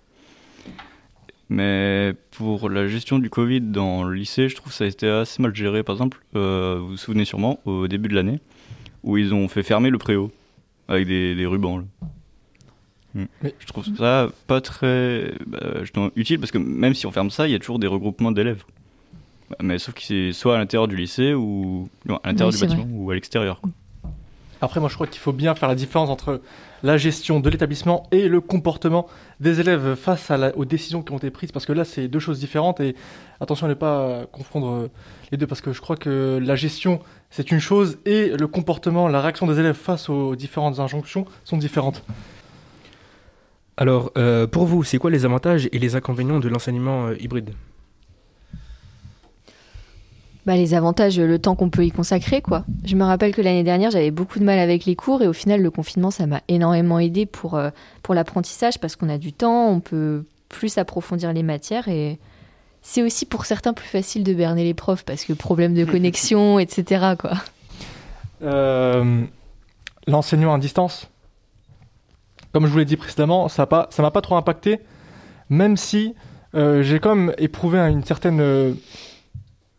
Mais 1.50 2.14
pour 2.32 2.70
la 2.70 2.88
gestion 2.88 3.20
du 3.20 3.30
Covid 3.30 3.62
dans 3.62 4.04
le 4.04 4.16
lycée, 4.16 4.50
je 4.50 4.56
trouve 4.56 4.70
que 4.70 4.74
ça 4.78 4.84
a 4.86 4.88
été 4.88 5.08
assez 5.08 5.42
mal 5.42 5.56
géré. 5.56 5.84
Par 5.84 5.94
exemple, 5.96 6.20
euh, 6.36 6.78
vous 6.80 6.90
vous 6.90 6.98
souvenez 6.98 7.26
sûrement, 7.26 7.60
au 7.66 7.88
début 7.88 8.10
de 8.10 8.16
l'année, 8.16 8.40
où 9.04 9.18
ils 9.18 9.34
ont 9.34 9.48
fait 9.48 9.62
fermer 9.64 9.90
le 9.92 9.98
préau 10.00 10.32
avec 10.88 11.06
des, 11.08 11.36
des 11.36 11.46
rubans. 11.46 11.78
là. 11.80 11.84
Mais- 13.14 13.54
Je 13.60 13.66
trouve 13.68 13.86
ça 13.96 14.30
pas 14.48 14.60
très 14.60 15.32
bah, 15.48 15.60
utile 16.16 16.40
parce 16.40 16.52
que 16.52 16.58
même 16.58 16.94
si 16.94 17.06
on 17.06 17.12
ferme 17.12 17.30
ça, 17.30 17.48
il 17.48 17.52
y 17.52 17.56
a 17.56 17.60
toujours 17.60 17.80
des 17.80 17.88
regroupements 17.88 18.32
d'élèves. 18.32 18.64
Bah, 19.50 19.56
Mais 19.62 19.78
sauf 19.80 19.94
que 19.94 20.02
c'est 20.02 20.32
soit 20.34 20.56
à 20.56 20.58
l'intérieur 20.58 20.88
du 20.88 20.96
lycée 20.98 21.34
ou 21.34 21.88
non, 22.06 22.20
à 22.24 22.30
l'intérieur 22.30 22.54
Oui, 22.54 22.60
du 22.60 22.66
bâtiment 22.76 22.88
ou 22.92 23.12
à 23.12 23.14
l'extérieur. 23.16 23.62
Après, 24.62 24.80
moi, 24.80 24.90
je 24.90 24.96
crois 24.96 25.08
qu'il 25.08 25.20
faut 25.20 25.34
bien 25.34 25.54
faire 25.56 25.70
la 25.70 25.76
différence 25.76 26.10
entre 26.10 26.42
la 26.84 26.98
gestion 26.98 27.40
de 27.40 27.50
l'établissement 27.50 28.04
et 28.12 28.28
le 28.28 28.42
comportement 28.42 29.08
des 29.40 29.60
élèves 29.60 29.96
face 29.96 30.32
aux 30.56 30.66
décisions 30.66 31.02
qui 31.02 31.12
ont 31.12 31.18
été 31.18 31.30
prises, 31.30 31.52
parce 31.52 31.66
que 31.66 31.74
là, 31.74 31.84
c'est 31.84 32.08
deux 32.08 32.20
choses 32.20 32.40
différentes. 32.40 32.80
Et 32.80 32.96
attention 33.42 33.66
à 33.66 33.70
ne 33.70 33.74
pas 33.74 34.00
euh, 34.00 34.26
confondre 34.32 34.70
euh, 34.70 34.92
les 35.32 35.38
deux, 35.38 35.48
parce 35.48 35.62
que 35.62 35.74
je 35.74 35.82
crois 35.82 35.98
que 35.98 36.40
la 36.42 36.56
gestion, 36.56 37.02
c'est 37.30 37.52
une 37.52 37.60
chose, 37.60 37.98
et 38.06 38.30
le 38.30 38.48
comportement, 38.48 39.08
la 39.08 39.22
réaction 39.22 39.48
des 39.48 39.60
élèves 39.60 39.76
face 39.76 40.10
aux 40.10 40.36
différentes 40.36 40.80
injonctions 40.80 41.26
sont 41.44 41.58
différentes. 41.58 42.04
Alors, 43.78 44.12
euh, 44.18 44.48
pour 44.48 44.66
vous, 44.66 44.84
c'est 44.84 44.98
quoi 44.98 45.12
les 45.12 45.26
avantages 45.26 45.68
et 45.72 45.80
les 45.80 45.96
inconvénients 45.96 46.40
de 46.40 46.48
l'enseignement 46.48 47.12
hybride? 47.12 47.52
Bah, 50.46 50.56
les 50.56 50.76
avantages, 50.76 51.20
le 51.20 51.40
temps 51.40 51.56
qu'on 51.56 51.72
peut 51.72 51.86
y 51.86 51.92
consacrer, 51.92 52.42
quoi. 52.42 52.66
Je 52.84 52.96
me 52.96 53.04
rappelle 53.04 53.34
que 53.34 53.42
l'année 53.42 53.64
dernière, 53.64 53.90
j'avais 53.90 54.12
beaucoup 54.12 54.38
de 54.38 54.44
mal 54.44 54.60
avec 54.60 54.86
les 54.86 54.96
cours 54.96 55.24
et 55.24 55.28
au 55.28 55.34
final, 55.34 55.62
le 55.62 55.72
confinement, 55.72 56.12
ça 56.12 56.28
m'a 56.28 56.42
énormément 56.48 57.00
aidé 57.00 57.26
pour, 57.26 57.56
euh, 57.56 57.72
pour 58.04 58.14
l'apprentissage 58.14 58.80
parce 58.80 58.96
qu'on 58.96 59.10
a 59.10 59.18
du 59.18 59.34
temps, 59.34 59.70
on 59.70 59.80
peut 59.80 60.24
plus 60.50 60.78
approfondir 60.78 61.34
les 61.34 61.42
matières 61.42 61.88
et 61.88 62.20
c'est 62.84 63.02
aussi 63.02 63.26
pour 63.26 63.46
certains 63.46 63.74
plus 63.74 63.88
facile 63.88 64.24
de 64.24 64.36
berner 64.36 64.64
les 64.64 64.76
profs 64.76 65.04
parce 65.04 65.26
que 65.26 65.34
problème 65.34 65.74
de 65.74 65.84
connexion, 65.84 66.60
etc., 66.60 67.16
quoi. 67.20 67.32
Euh, 68.44 69.24
L'enseignement 70.06 70.54
à 70.54 70.60
distance, 70.60 71.10
comme 72.54 72.68
je 72.68 72.72
vous 72.72 72.78
l'ai 72.78 72.86
dit 72.86 72.98
précédemment, 72.98 73.48
ça 73.50 73.68
ça 73.90 74.02
m'a 74.04 74.12
pas 74.12 74.22
trop 74.22 74.36
impacté, 74.36 74.80
même 75.50 75.76
si 75.76 76.14
euh, 76.54 76.84
j'ai 76.84 77.00
quand 77.00 77.16
même 77.16 77.34
éprouvé 77.40 77.80
une 77.80 78.04
certaine. 78.04 78.76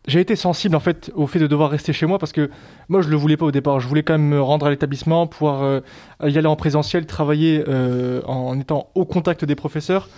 J'ai 0.07 0.21
été 0.21 0.35
sensible 0.35 0.75
en 0.75 0.79
fait 0.79 1.11
au 1.15 1.27
fait 1.27 1.39
de 1.39 1.47
devoir 1.47 1.69
rester 1.69 1.91
chez 1.93 2.05
moi 2.05 2.17
parce 2.17 2.31
que 2.31 2.49
moi 2.87 3.01
je 3.01 3.09
le 3.09 3.17
voulais 3.17 3.37
pas 3.37 3.45
au 3.45 3.51
départ. 3.51 3.79
Je 3.79 3.87
voulais 3.87 4.03
quand 4.03 4.13
même 4.13 4.29
me 4.29 4.41
rendre 4.41 4.65
à 4.65 4.69
l'établissement, 4.69 5.27
pouvoir 5.27 5.63
euh, 5.63 5.81
y 6.23 6.37
aller 6.37 6.47
en 6.47 6.55
présentiel, 6.55 7.05
travailler 7.05 7.63
euh, 7.67 8.21
en 8.25 8.57
étant 8.59 8.89
au 8.95 9.05
contact 9.05 9.43
des 9.45 9.55
professeurs. 9.55 10.09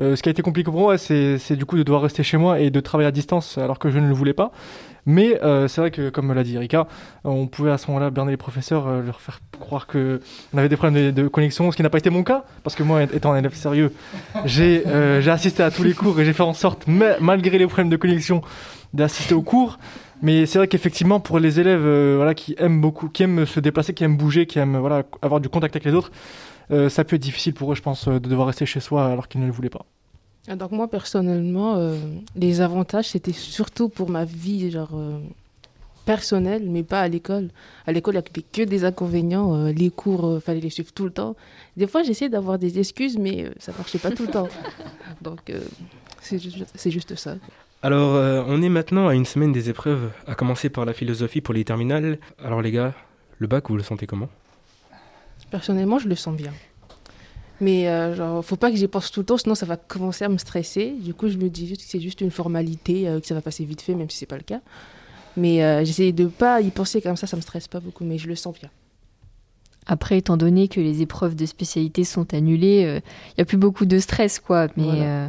Euh, 0.00 0.16
ce 0.16 0.22
qui 0.22 0.28
a 0.28 0.32
été 0.32 0.42
compliqué 0.42 0.70
pour 0.70 0.80
moi, 0.80 0.96
c'est 0.98 1.56
du 1.56 1.64
coup 1.64 1.76
de 1.76 1.82
devoir 1.82 2.02
rester 2.02 2.22
chez 2.22 2.36
moi 2.36 2.60
et 2.60 2.70
de 2.70 2.80
travailler 2.80 3.08
à 3.08 3.12
distance 3.12 3.58
alors 3.58 3.78
que 3.78 3.90
je 3.90 3.98
ne 3.98 4.08
le 4.08 4.14
voulais 4.14 4.32
pas. 4.32 4.52
Mais 5.04 5.42
euh, 5.42 5.66
c'est 5.66 5.80
vrai 5.80 5.90
que, 5.90 6.10
comme 6.10 6.32
l'a 6.32 6.44
dit 6.44 6.54
Erika, 6.54 6.86
on 7.24 7.48
pouvait 7.48 7.72
à 7.72 7.78
ce 7.78 7.88
moment-là 7.88 8.10
berner 8.10 8.30
les 8.30 8.36
professeurs, 8.36 8.86
euh, 8.86 9.02
leur 9.02 9.20
faire 9.20 9.40
croire 9.58 9.88
que 9.88 10.20
on 10.54 10.58
avait 10.58 10.68
des 10.68 10.76
problèmes 10.76 11.10
de, 11.12 11.28
connexion, 11.28 11.70
ce 11.72 11.76
qui 11.76 11.82
n'a 11.82 11.90
pas 11.90 11.98
été 11.98 12.08
mon 12.08 12.22
cas, 12.22 12.44
parce 12.62 12.76
que 12.76 12.84
moi, 12.84 13.02
étant 13.02 13.32
un 13.32 13.38
élève 13.38 13.54
sérieux, 13.54 13.92
j'ai 14.44 14.84
assisté 15.28 15.62
à 15.64 15.70
tous 15.72 15.82
les 15.82 15.94
cours 15.94 16.20
et 16.20 16.24
j'ai 16.24 16.32
fait 16.32 16.44
en 16.44 16.54
sorte, 16.54 16.86
ma- 16.86 17.18
malgré 17.20 17.58
les 17.58 17.66
problèmes 17.66 17.90
de 17.90 17.96
connexion, 17.96 18.42
d'assister 18.94 19.34
aux 19.34 19.42
cours. 19.42 19.78
Mais 20.24 20.46
c'est 20.46 20.58
vrai 20.58 20.68
qu'effectivement, 20.68 21.18
pour 21.18 21.40
les 21.40 21.58
élèves 21.58 22.32
qui 22.34 22.54
aiment 22.58 22.80
beaucoup, 22.80 23.08
qui 23.08 23.24
aiment 23.24 23.44
se 23.44 23.58
déplacer, 23.58 23.94
qui 23.94 24.04
aiment 24.04 24.16
bouger, 24.16 24.46
qui 24.46 24.60
aiment 24.60 24.76
avoir 25.20 25.40
du 25.40 25.48
contact 25.48 25.74
avec 25.74 25.84
les 25.84 25.94
autres, 25.94 26.12
euh, 26.70 26.88
ça 26.88 27.04
peut 27.04 27.16
être 27.16 27.22
difficile 27.22 27.54
pour 27.54 27.72
eux, 27.72 27.74
je 27.74 27.82
pense, 27.82 28.06
euh, 28.08 28.20
de 28.20 28.28
devoir 28.28 28.46
rester 28.46 28.66
chez 28.66 28.80
soi 28.80 29.06
alors 29.06 29.28
qu'ils 29.28 29.40
ne 29.40 29.46
le 29.46 29.52
voulaient 29.52 29.70
pas. 29.70 29.84
Ah, 30.48 30.56
Donc 30.56 30.72
moi 30.72 30.88
personnellement, 30.88 31.76
euh, 31.76 31.96
les 32.36 32.60
avantages 32.60 33.08
c'était 33.10 33.32
surtout 33.32 33.88
pour 33.88 34.08
ma 34.10 34.24
vie 34.24 34.70
genre 34.70 34.90
euh, 34.94 35.18
personnelle, 36.04 36.64
mais 36.68 36.82
pas 36.82 37.00
à 37.00 37.08
l'école. 37.08 37.48
À 37.86 37.92
l'école 37.92 38.14
il 38.14 38.18
n'y 38.18 38.24
avait 38.26 38.42
que 38.52 38.62
des 38.62 38.84
inconvénients. 38.84 39.54
euh, 39.54 39.72
les 39.72 39.90
cours, 39.90 40.26
euh, 40.26 40.40
fallait 40.40 40.60
les 40.60 40.70
suivre 40.70 40.92
tout 40.92 41.04
le 41.04 41.12
temps. 41.12 41.36
Des 41.76 41.86
fois 41.86 42.02
j'essayais 42.02 42.28
d'avoir 42.28 42.58
des 42.58 42.78
excuses, 42.78 43.18
mais 43.18 43.44
euh, 43.44 43.50
ça 43.58 43.72
marchait 43.78 43.98
pas 43.98 44.10
tout 44.10 44.24
le 44.24 44.30
temps. 44.32 44.48
Donc 45.22 45.48
euh, 45.50 45.60
c'est 46.20 46.38
juste, 46.40 46.56
c'est 46.74 46.90
juste 46.90 47.14
ça. 47.16 47.36
Alors, 47.84 48.14
euh, 48.14 48.44
on 48.46 48.62
est 48.62 48.68
maintenant 48.68 49.08
à 49.08 49.14
une 49.14 49.24
semaine 49.24 49.50
des 49.50 49.68
épreuves, 49.68 50.10
à 50.28 50.36
commencer 50.36 50.68
par 50.70 50.84
la 50.84 50.92
philosophie 50.92 51.40
pour 51.40 51.52
les 51.52 51.64
terminales. 51.64 52.18
Alors 52.44 52.62
les 52.62 52.70
gars, 52.70 52.94
le 53.38 53.48
bac, 53.48 53.68
vous 53.68 53.76
le 53.76 53.82
sentez 53.82 54.06
comment? 54.06 54.28
Personnellement 55.52 56.00
je 56.00 56.08
le 56.08 56.16
sens 56.16 56.36
bien. 56.36 56.52
Mais 57.60 57.86
euh, 57.86 58.16
genre 58.16 58.44
faut 58.44 58.56
pas 58.56 58.70
que 58.72 58.76
j'y 58.76 58.88
pense 58.88 59.12
tout 59.12 59.20
le 59.20 59.26
temps, 59.26 59.36
sinon 59.36 59.54
ça 59.54 59.66
va 59.66 59.76
commencer 59.76 60.24
à 60.24 60.28
me 60.28 60.38
stresser. 60.38 60.94
Du 60.98 61.14
coup 61.14 61.28
je 61.28 61.36
me 61.38 61.48
dis 61.48 61.68
juste 61.68 61.82
que 61.82 61.86
c'est 61.88 62.00
juste 62.00 62.20
une 62.20 62.32
formalité, 62.32 63.06
euh, 63.08 63.20
que 63.20 63.26
ça 63.26 63.34
va 63.34 63.40
passer 63.40 63.64
vite 63.64 63.80
fait, 63.82 63.94
même 63.94 64.10
si 64.10 64.18
c'est 64.18 64.26
pas 64.26 64.36
le 64.36 64.42
cas. 64.42 64.60
Mais 65.36 65.62
euh, 65.62 65.84
j'essaie 65.84 66.10
de 66.10 66.26
pas 66.26 66.60
y 66.60 66.70
penser 66.70 67.00
comme 67.00 67.16
ça, 67.16 67.28
ça 67.28 67.36
me 67.36 67.42
stresse 67.42 67.68
pas 67.68 67.78
beaucoup, 67.78 68.04
mais 68.04 68.18
je 68.18 68.26
le 68.26 68.34
sens 68.34 68.58
bien. 68.58 68.68
Après, 69.86 70.18
étant 70.18 70.36
donné 70.36 70.68
que 70.68 70.80
les 70.80 71.02
épreuves 71.02 71.34
de 71.34 71.46
spécialité 71.46 72.04
sont 72.04 72.34
annulées, 72.34 73.00
il 73.28 73.34
n'y 73.38 73.42
a 73.42 73.44
plus 73.44 73.56
beaucoup 73.56 73.84
de 73.84 73.98
stress, 73.98 74.38
quoi. 74.38 74.68
Mais 74.76 74.84
Voilà. 74.84 75.24
euh, 75.24 75.28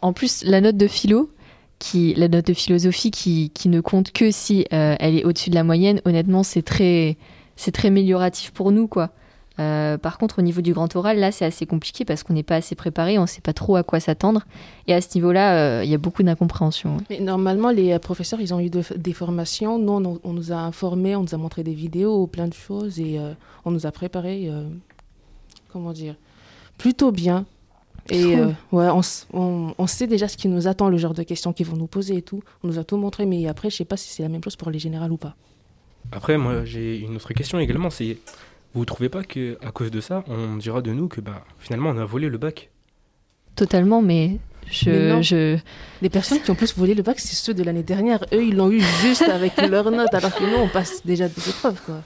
en 0.00 0.12
plus, 0.12 0.42
la 0.44 0.60
note 0.60 0.76
de 0.76 0.88
philo, 0.88 1.30
qui, 1.78 2.12
la 2.14 2.28
note 2.28 2.46
de 2.46 2.54
philosophie 2.54 3.10
qui, 3.12 3.50
qui 3.50 3.68
ne 3.68 3.80
compte 3.80 4.10
que 4.12 4.30
si 4.32 4.66
euh, 4.72 4.96
elle 4.98 5.16
est 5.16 5.24
au-dessus 5.24 5.50
de 5.50 5.54
la 5.54 5.62
moyenne, 5.64 6.00
honnêtement, 6.04 6.42
c'est 6.42 6.62
très, 6.62 7.16
c'est 7.56 7.70
très 7.72 7.88
amélioratif 7.88 8.50
pour 8.52 8.72
nous, 8.72 8.88
quoi. 8.88 9.10
Euh, 9.58 9.98
par 9.98 10.16
contre, 10.16 10.38
au 10.38 10.42
niveau 10.42 10.62
du 10.62 10.72
grand 10.72 10.94
oral, 10.96 11.18
là, 11.18 11.30
c'est 11.30 11.44
assez 11.44 11.66
compliqué 11.66 12.04
parce 12.06 12.22
qu'on 12.22 12.32
n'est 12.32 12.42
pas 12.42 12.56
assez 12.56 12.74
préparé, 12.74 13.18
on 13.18 13.22
ne 13.22 13.26
sait 13.26 13.42
pas 13.42 13.52
trop 13.52 13.76
à 13.76 13.82
quoi 13.82 14.00
s'attendre. 14.00 14.42
Et 14.86 14.94
à 14.94 15.00
ce 15.02 15.08
niveau-là, 15.14 15.80
euh, 15.80 15.84
il 15.84 15.90
y 15.90 15.94
a 15.94 15.98
beaucoup 15.98 16.22
d'incompréhension. 16.22 16.96
Mais 17.10 17.20
normalement, 17.20 17.70
les 17.70 17.92
euh, 17.92 17.98
professeurs, 17.98 18.40
ils 18.40 18.54
ont 18.54 18.60
eu 18.60 18.70
de- 18.70 18.82
des 18.96 19.12
formations. 19.12 19.78
Nous, 19.78 19.92
on, 19.92 20.18
on 20.24 20.32
nous 20.32 20.52
a 20.52 20.56
informés, 20.56 21.14
on 21.16 21.22
nous 21.22 21.34
a 21.34 21.38
montré 21.38 21.62
des 21.64 21.74
vidéos, 21.74 22.26
plein 22.26 22.48
de 22.48 22.54
choses, 22.54 22.98
et 22.98 23.18
euh, 23.18 23.34
on 23.66 23.70
nous 23.70 23.86
a 23.86 23.92
préparé, 23.92 24.48
euh, 24.48 24.64
comment 25.72 25.92
dire, 25.92 26.14
plutôt 26.78 27.12
bien. 27.12 27.44
Et 28.10 28.36
euh, 28.36 28.46
ouais, 28.72 28.88
on, 28.88 29.00
on- 29.32 29.74
on 29.78 29.86
sait 29.86 30.06
déjà 30.06 30.26
ce 30.28 30.36
qui 30.36 30.48
nous 30.48 30.66
attend, 30.66 30.88
le 30.88 30.96
genre 30.96 31.14
de 31.14 31.22
questions 31.22 31.52
qu'ils 31.52 31.66
vont 31.66 31.76
nous 31.76 31.86
poser 31.86 32.16
et 32.16 32.22
tout. 32.22 32.42
On 32.64 32.68
nous 32.68 32.78
a 32.78 32.84
tout 32.84 32.96
montré, 32.96 33.26
mais 33.26 33.46
après, 33.46 33.70
je 33.70 33.76
sais 33.76 33.84
pas 33.84 33.96
si 33.96 34.08
c'est 34.08 34.22
la 34.22 34.28
même 34.28 34.42
chose 34.42 34.56
pour 34.56 34.70
les 34.70 34.78
générales 34.78 35.12
ou 35.12 35.18
pas. 35.18 35.36
Après, 36.10 36.36
moi, 36.36 36.64
j'ai 36.64 36.98
une 36.98 37.16
autre 37.16 37.32
question 37.34 37.58
également, 37.58 37.90
c'est... 37.90 38.16
Vous 38.74 38.84
trouvez 38.84 39.08
pas 39.08 39.22
que 39.22 39.58
à 39.62 39.70
cause 39.70 39.90
de 39.90 40.00
ça, 40.00 40.24
on 40.28 40.56
dira 40.56 40.80
de 40.80 40.92
nous 40.92 41.08
que 41.08 41.20
bah, 41.20 41.44
finalement, 41.58 41.90
on 41.90 41.98
a 41.98 42.04
volé 42.04 42.28
le 42.28 42.38
bac? 42.38 42.70
Totalement, 43.54 44.00
mais 44.00 44.38
je, 44.70 44.90
Mais 44.90 45.08
non. 45.10 45.22
je, 45.22 45.58
Les 46.00 46.08
personnes 46.08 46.40
qui 46.40 46.50
ont 46.50 46.54
plus 46.54 46.76
volé 46.76 46.94
le 46.94 47.02
bac, 47.02 47.18
c'est 47.18 47.34
ceux 47.34 47.54
de 47.54 47.62
l'année 47.62 47.82
dernière. 47.82 48.24
Eux, 48.32 48.44
ils 48.44 48.56
l'ont 48.56 48.70
eu 48.70 48.80
juste 48.80 49.22
avec 49.22 49.56
leurs 49.68 49.90
notes, 49.90 50.14
alors 50.14 50.34
que 50.34 50.44
nous, 50.44 50.56
on 50.56 50.68
passe 50.68 51.04
déjà 51.04 51.28
des 51.28 51.50
épreuves, 51.50 51.80
quoi. 51.84 52.02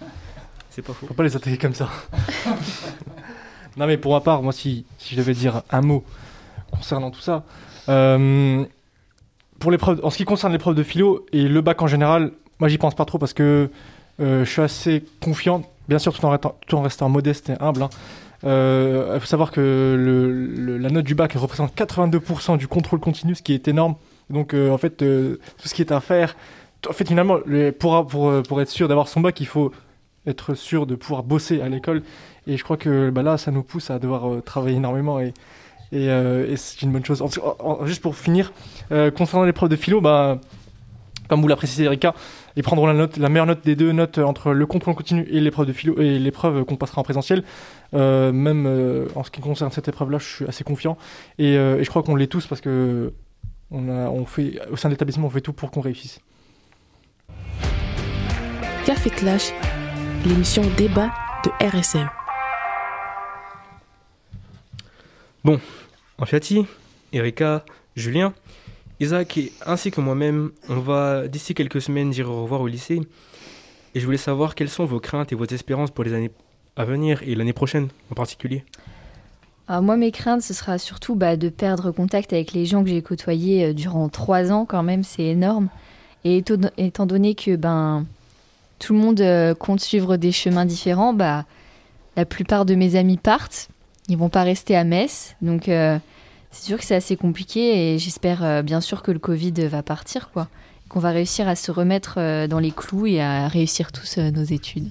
C'est 0.70 0.82
pas 0.82 0.92
faux. 0.92 1.06
Faut 1.06 1.14
pas 1.14 1.22
les 1.22 1.36
attaquer 1.36 1.56
comme 1.56 1.74
ça. 1.74 1.88
non, 3.76 3.86
mais 3.86 3.96
pour 3.96 4.12
ma 4.12 4.20
part, 4.20 4.42
moi, 4.42 4.52
si, 4.52 4.84
si 4.98 5.14
je 5.14 5.20
devais 5.20 5.34
dire 5.34 5.62
un 5.70 5.80
mot 5.80 6.04
concernant 6.70 7.10
tout 7.10 7.20
ça, 7.20 7.44
euh, 7.88 8.64
pour 9.58 9.70
l'épreuve, 9.70 10.00
en 10.02 10.10
ce 10.10 10.16
qui 10.16 10.24
concerne 10.24 10.52
l'épreuve 10.52 10.74
de 10.74 10.82
philo 10.82 11.24
et 11.32 11.48
le 11.48 11.60
bac 11.60 11.80
en 11.80 11.86
général, 11.86 12.32
moi, 12.58 12.68
j'y 12.68 12.78
pense 12.78 12.94
pas 12.94 13.04
trop 13.04 13.18
parce 13.18 13.32
que 13.32 13.70
euh, 14.20 14.44
je 14.44 14.50
suis 14.50 14.62
assez 14.62 15.04
confiant, 15.20 15.62
bien 15.88 15.98
sûr, 15.98 16.12
tout 16.12 16.24
en 16.26 16.82
restant, 16.82 17.08
modeste 17.08 17.50
et 17.50 17.54
humble. 17.60 17.82
hein. 17.82 17.90
Euh, 18.44 19.12
Il 19.14 19.20
faut 19.20 19.26
savoir 19.26 19.50
que 19.50 20.76
la 20.80 20.90
note 20.90 21.04
du 21.04 21.14
bac 21.14 21.32
représente 21.34 21.74
82% 21.74 22.58
du 22.58 22.68
contrôle 22.68 23.00
continu, 23.00 23.34
ce 23.34 23.42
qui 23.42 23.54
est 23.54 23.66
énorme. 23.68 23.94
Donc, 24.30 24.54
euh, 24.54 24.70
en 24.70 24.78
fait, 24.78 25.02
euh, 25.02 25.38
tout 25.60 25.68
ce 25.68 25.74
qui 25.74 25.82
est 25.82 25.92
à 25.92 26.00
faire, 26.00 26.36
en 26.88 26.92
fait, 26.92 27.06
finalement, 27.06 27.38
le- 27.46 27.70
pour, 27.72 28.60
être 28.60 28.68
sûr 28.68 28.88
d'avoir 28.88 29.08
son 29.08 29.20
bac, 29.20 29.40
il 29.40 29.46
faut 29.46 29.72
être 30.26 30.54
sûr 30.54 30.86
de 30.86 30.94
pouvoir 30.96 31.22
bosser 31.22 31.60
à 31.60 31.68
l'école. 31.68 32.02
Et 32.46 32.56
je 32.56 32.64
crois 32.64 32.76
que 32.76 33.10
bah, 33.10 33.22
là, 33.22 33.38
ça 33.38 33.50
nous 33.50 33.62
pousse 33.62 33.90
à 33.90 33.98
devoir 33.98 34.42
travailler 34.44 34.76
énormément 34.76 35.18
et, 35.20 35.32
c'est 35.92 36.82
une 36.82 36.90
bonne 36.92 37.04
chose. 37.04 37.22
En- 37.22 37.30
en- 37.60 37.86
juste 37.86 38.02
pour 38.02 38.16
finir, 38.16 38.52
concernant 39.16 39.44
l'épreuve 39.44 39.70
de 39.70 39.76
philo, 39.76 40.00
bah, 40.00 40.38
comme 41.28 41.40
vous 41.40 41.48
l'a 41.48 41.56
précisé 41.56 41.84
Erika, 41.84 42.14
ils 42.56 42.62
prendront 42.62 42.86
la, 42.86 42.94
note, 42.94 43.18
la 43.18 43.28
meilleure 43.28 43.46
note 43.46 43.64
des 43.64 43.76
deux 43.76 43.92
notes 43.92 44.18
entre 44.18 44.52
le 44.52 44.66
contrôle 44.66 44.94
continu 44.94 45.26
et 45.30 45.40
l'épreuve 45.40 45.66
de 45.66 45.72
philo 45.72 46.00
et 46.00 46.18
l'épreuve 46.18 46.64
qu'on 46.64 46.76
passera 46.76 47.00
en 47.00 47.04
présentiel. 47.04 47.44
Euh, 47.94 48.32
même 48.32 48.64
euh, 48.66 49.06
en 49.14 49.22
ce 49.24 49.30
qui 49.30 49.42
concerne 49.42 49.70
cette 49.70 49.88
épreuve-là, 49.88 50.18
je 50.18 50.24
suis 50.26 50.44
assez 50.46 50.64
confiant 50.64 50.96
et, 51.38 51.56
euh, 51.56 51.78
et 51.78 51.84
je 51.84 51.90
crois 51.90 52.02
qu'on 52.02 52.16
l'est 52.16 52.26
tous 52.26 52.46
parce 52.46 52.62
que 52.62 53.12
on 53.70 53.88
a, 53.88 54.08
on 54.08 54.24
fait, 54.24 54.58
au 54.70 54.76
sein 54.76 54.88
de 54.88 54.94
l'établissement, 54.94 55.26
on 55.26 55.30
fait 55.30 55.40
tout 55.40 55.52
pour 55.52 55.70
qu'on 55.70 55.80
réussisse. 55.80 56.20
Café 58.86 59.10
Clash, 59.10 59.52
l'émission 60.24 60.62
débat 60.76 61.10
de 61.44 61.50
RSM. 61.66 62.08
Enfiati, 66.18 66.66
Erika, 67.12 67.64
Julien, 67.94 68.32
Isaac 69.00 69.38
ainsi 69.66 69.90
que 69.90 70.00
moi-même, 70.00 70.52
on 70.68 70.80
va 70.80 71.28
d'ici 71.28 71.54
quelques 71.54 71.82
semaines 71.82 72.10
dire 72.10 72.30
au 72.30 72.42
revoir 72.42 72.60
au 72.60 72.66
lycée. 72.66 73.00
Et 73.94 74.00
je 74.00 74.04
voulais 74.04 74.18
savoir 74.18 74.54
quelles 74.54 74.68
sont 74.68 74.84
vos 74.84 75.00
craintes 75.00 75.32
et 75.32 75.34
vos 75.34 75.46
espérances 75.46 75.90
pour 75.90 76.04
les 76.04 76.12
années 76.12 76.30
à 76.76 76.84
venir 76.84 77.22
et 77.22 77.34
l'année 77.34 77.52
prochaine 77.52 77.88
en 78.10 78.14
particulier. 78.14 78.64
Alors 79.68 79.82
moi, 79.82 79.96
mes 79.96 80.12
craintes, 80.12 80.42
ce 80.42 80.54
sera 80.54 80.78
surtout 80.78 81.16
bah, 81.16 81.36
de 81.36 81.48
perdre 81.48 81.90
contact 81.90 82.32
avec 82.32 82.52
les 82.52 82.66
gens 82.66 82.84
que 82.84 82.90
j'ai 82.90 83.02
côtoyés 83.02 83.66
euh, 83.66 83.72
durant 83.72 84.08
trois 84.08 84.52
ans, 84.52 84.64
quand 84.64 84.82
même, 84.82 85.02
c'est 85.02 85.24
énorme. 85.24 85.68
Et 86.24 86.42
étant 86.76 87.06
donné 87.06 87.34
que 87.34 87.56
ben, 87.56 88.06
tout 88.78 88.92
le 88.92 88.98
monde 88.98 89.20
euh, 89.20 89.54
compte 89.54 89.80
suivre 89.80 90.16
des 90.16 90.30
chemins 90.30 90.66
différents, 90.66 91.12
bah, 91.12 91.44
la 92.16 92.24
plupart 92.24 92.64
de 92.64 92.74
mes 92.74 92.94
amis 92.96 93.16
partent. 93.16 93.68
Ils 94.08 94.16
vont 94.16 94.28
pas 94.28 94.44
rester 94.44 94.76
à 94.76 94.84
Metz. 94.84 95.34
Donc, 95.42 95.68
euh, 95.68 95.98
c'est 96.56 96.64
sûr 96.68 96.78
que 96.78 96.84
c'est 96.84 96.94
assez 96.94 97.16
compliqué 97.16 97.94
et 97.94 97.98
j'espère 97.98 98.42
euh, 98.42 98.62
bien 98.62 98.80
sûr 98.80 99.02
que 99.02 99.10
le 99.12 99.18
Covid 99.18 99.52
va 99.68 99.82
partir, 99.82 100.30
quoi. 100.30 100.48
Qu'on 100.88 101.00
va 101.00 101.10
réussir 101.10 101.48
à 101.48 101.54
se 101.54 101.70
remettre 101.70 102.14
euh, 102.16 102.46
dans 102.46 102.60
les 102.60 102.70
clous 102.70 103.06
et 103.06 103.20
à 103.20 103.46
réussir 103.46 103.92
tous 103.92 104.16
euh, 104.18 104.30
nos 104.30 104.42
études. 104.42 104.90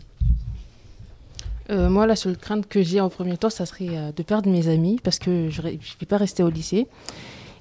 Moi, 1.68 2.06
la 2.06 2.16
seule 2.16 2.38
crainte 2.38 2.68
que 2.68 2.84
j'ai 2.84 3.02
en 3.02 3.10
premier 3.10 3.38
temps, 3.38 3.50
ça 3.50 3.66
serait 3.66 4.14
de 4.16 4.22
perdre 4.22 4.48
mes 4.52 4.68
amis 4.68 5.00
parce 5.04 5.18
que 5.18 5.50
je 5.50 5.64
ne 5.64 5.70
vais 5.72 6.06
pas 6.08 6.18
rester 6.18 6.44
au 6.44 6.52
lycée. 6.52 6.86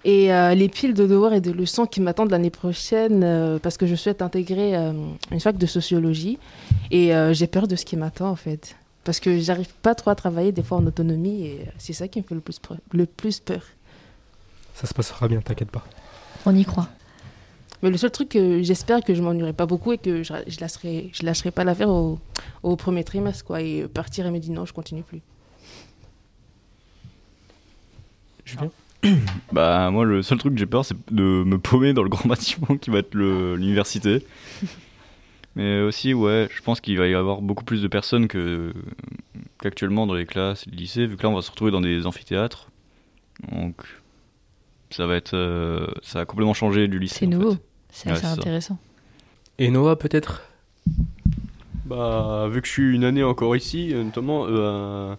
Et 0.04 0.28
les 0.54 0.68
piles 0.68 0.92
de 0.92 1.06
devoirs 1.06 1.32
et 1.32 1.40
de 1.40 1.50
leçons 1.50 1.86
qui 1.86 2.02
m'attendent 2.02 2.30
l'année 2.30 2.50
prochaine 2.50 3.58
parce 3.62 3.78
que 3.78 3.86
je 3.86 3.94
souhaite 3.94 4.20
intégrer 4.20 4.74
une 4.74 5.40
fac 5.40 5.56
de 5.56 5.64
sociologie. 5.64 6.38
Et 6.90 7.12
j'ai 7.32 7.46
peur 7.46 7.66
de 7.66 7.76
ce 7.76 7.86
qui 7.86 7.96
m'attend 7.96 8.28
en 8.28 8.36
fait. 8.36 8.76
Parce 9.04 9.20
que 9.20 9.38
j'arrive 9.38 9.72
pas 9.80 9.94
trop 9.94 10.10
à 10.10 10.14
travailler 10.14 10.52
des 10.52 10.62
fois 10.62 10.76
en 10.76 10.86
autonomie 10.86 11.46
et 11.46 11.60
c'est 11.78 11.94
ça 11.94 12.06
qui 12.06 12.18
me 12.18 12.24
fait 12.26 12.34
le 12.34 12.42
plus, 12.42 12.60
le 12.92 13.06
plus 13.06 13.40
peur. 13.40 13.62
Ça 14.74 14.86
se 14.86 14.92
passera 14.94 15.28
bien, 15.28 15.40
t'inquiète 15.40 15.70
pas. 15.70 15.84
On 16.46 16.54
y 16.54 16.64
croit. 16.64 16.88
Mais 17.82 17.90
le 17.90 17.96
seul 17.96 18.10
truc 18.10 18.30
que 18.30 18.62
j'espère 18.62 19.02
que 19.02 19.14
je 19.14 19.22
m'ennuierai 19.22 19.52
pas 19.52 19.66
beaucoup 19.66 19.92
et 19.92 19.98
que 19.98 20.22
je, 20.22 20.32
je 20.46 20.60
lâcherai, 20.60 21.10
je 21.12 21.24
lâcherai 21.24 21.50
pas 21.50 21.64
l'affaire 21.64 21.88
au, 21.90 22.18
au 22.62 22.76
premier 22.76 23.04
trimestre 23.04 23.44
quoi 23.44 23.60
et 23.60 23.86
partir 23.88 24.26
et 24.26 24.30
me 24.30 24.38
dire 24.38 24.52
non 24.52 24.64
je 24.64 24.72
continue 24.72 25.02
plus. 25.02 25.20
Julien 28.44 28.70
Bah 29.52 29.90
moi 29.90 30.04
le 30.04 30.22
seul 30.22 30.38
truc 30.38 30.54
que 30.54 30.58
j'ai 30.58 30.66
peur 30.66 30.84
c'est 30.84 30.96
de 31.12 31.22
me 31.44 31.58
paumer 31.58 31.92
dans 31.92 32.02
le 32.02 32.08
grand 32.08 32.26
bâtiment 32.28 32.76
qui 32.78 32.90
va 32.90 32.98
être 32.98 33.14
le- 33.14 33.56
l'université. 33.56 34.26
Mais 35.56 35.82
aussi 35.82 36.14
ouais, 36.14 36.48
je 36.54 36.62
pense 36.62 36.80
qu'il 36.80 36.98
va 36.98 37.06
y 37.06 37.14
avoir 37.14 37.40
beaucoup 37.42 37.64
plus 37.64 37.80
de 37.82 37.88
personnes 37.88 38.28
que 38.28 38.72
qu'actuellement 39.60 40.06
dans 40.06 40.14
les 40.14 40.26
classes 40.26 40.66
et 40.66 40.70
les 40.70 40.76
lycées 40.78 41.06
vu 41.06 41.16
que 41.16 41.22
là 41.22 41.28
on 41.28 41.34
va 41.34 41.42
se 41.42 41.50
retrouver 41.50 41.70
dans 41.70 41.80
des 41.82 42.06
amphithéâtres. 42.06 42.70
Donc 43.52 43.76
ça 44.96 45.06
va 45.06 45.16
être 45.16 45.34
euh, 45.34 45.86
ça 46.02 46.20
va 46.20 46.24
complètement 46.26 46.54
changer 46.54 46.88
du 46.88 46.98
lycée. 46.98 47.20
C'est 47.20 47.26
nouveau. 47.26 47.52
fait. 47.54 47.60
C'est 47.90 48.08
Ouais, 48.08 48.12
assez 48.12 48.22
c'est 48.22 48.26
ça. 48.26 48.32
intéressant. 48.32 48.78
Et 49.58 49.70
Noah 49.70 49.96
peut-être? 49.96 50.42
Bah, 51.84 52.48
vu 52.50 52.60
que 52.62 52.66
je 52.66 52.72
suis 52.72 52.94
une 52.94 53.04
année 53.04 53.22
encore 53.22 53.54
ici, 53.56 53.92
notamment, 53.94 54.46
euh, 54.48 55.14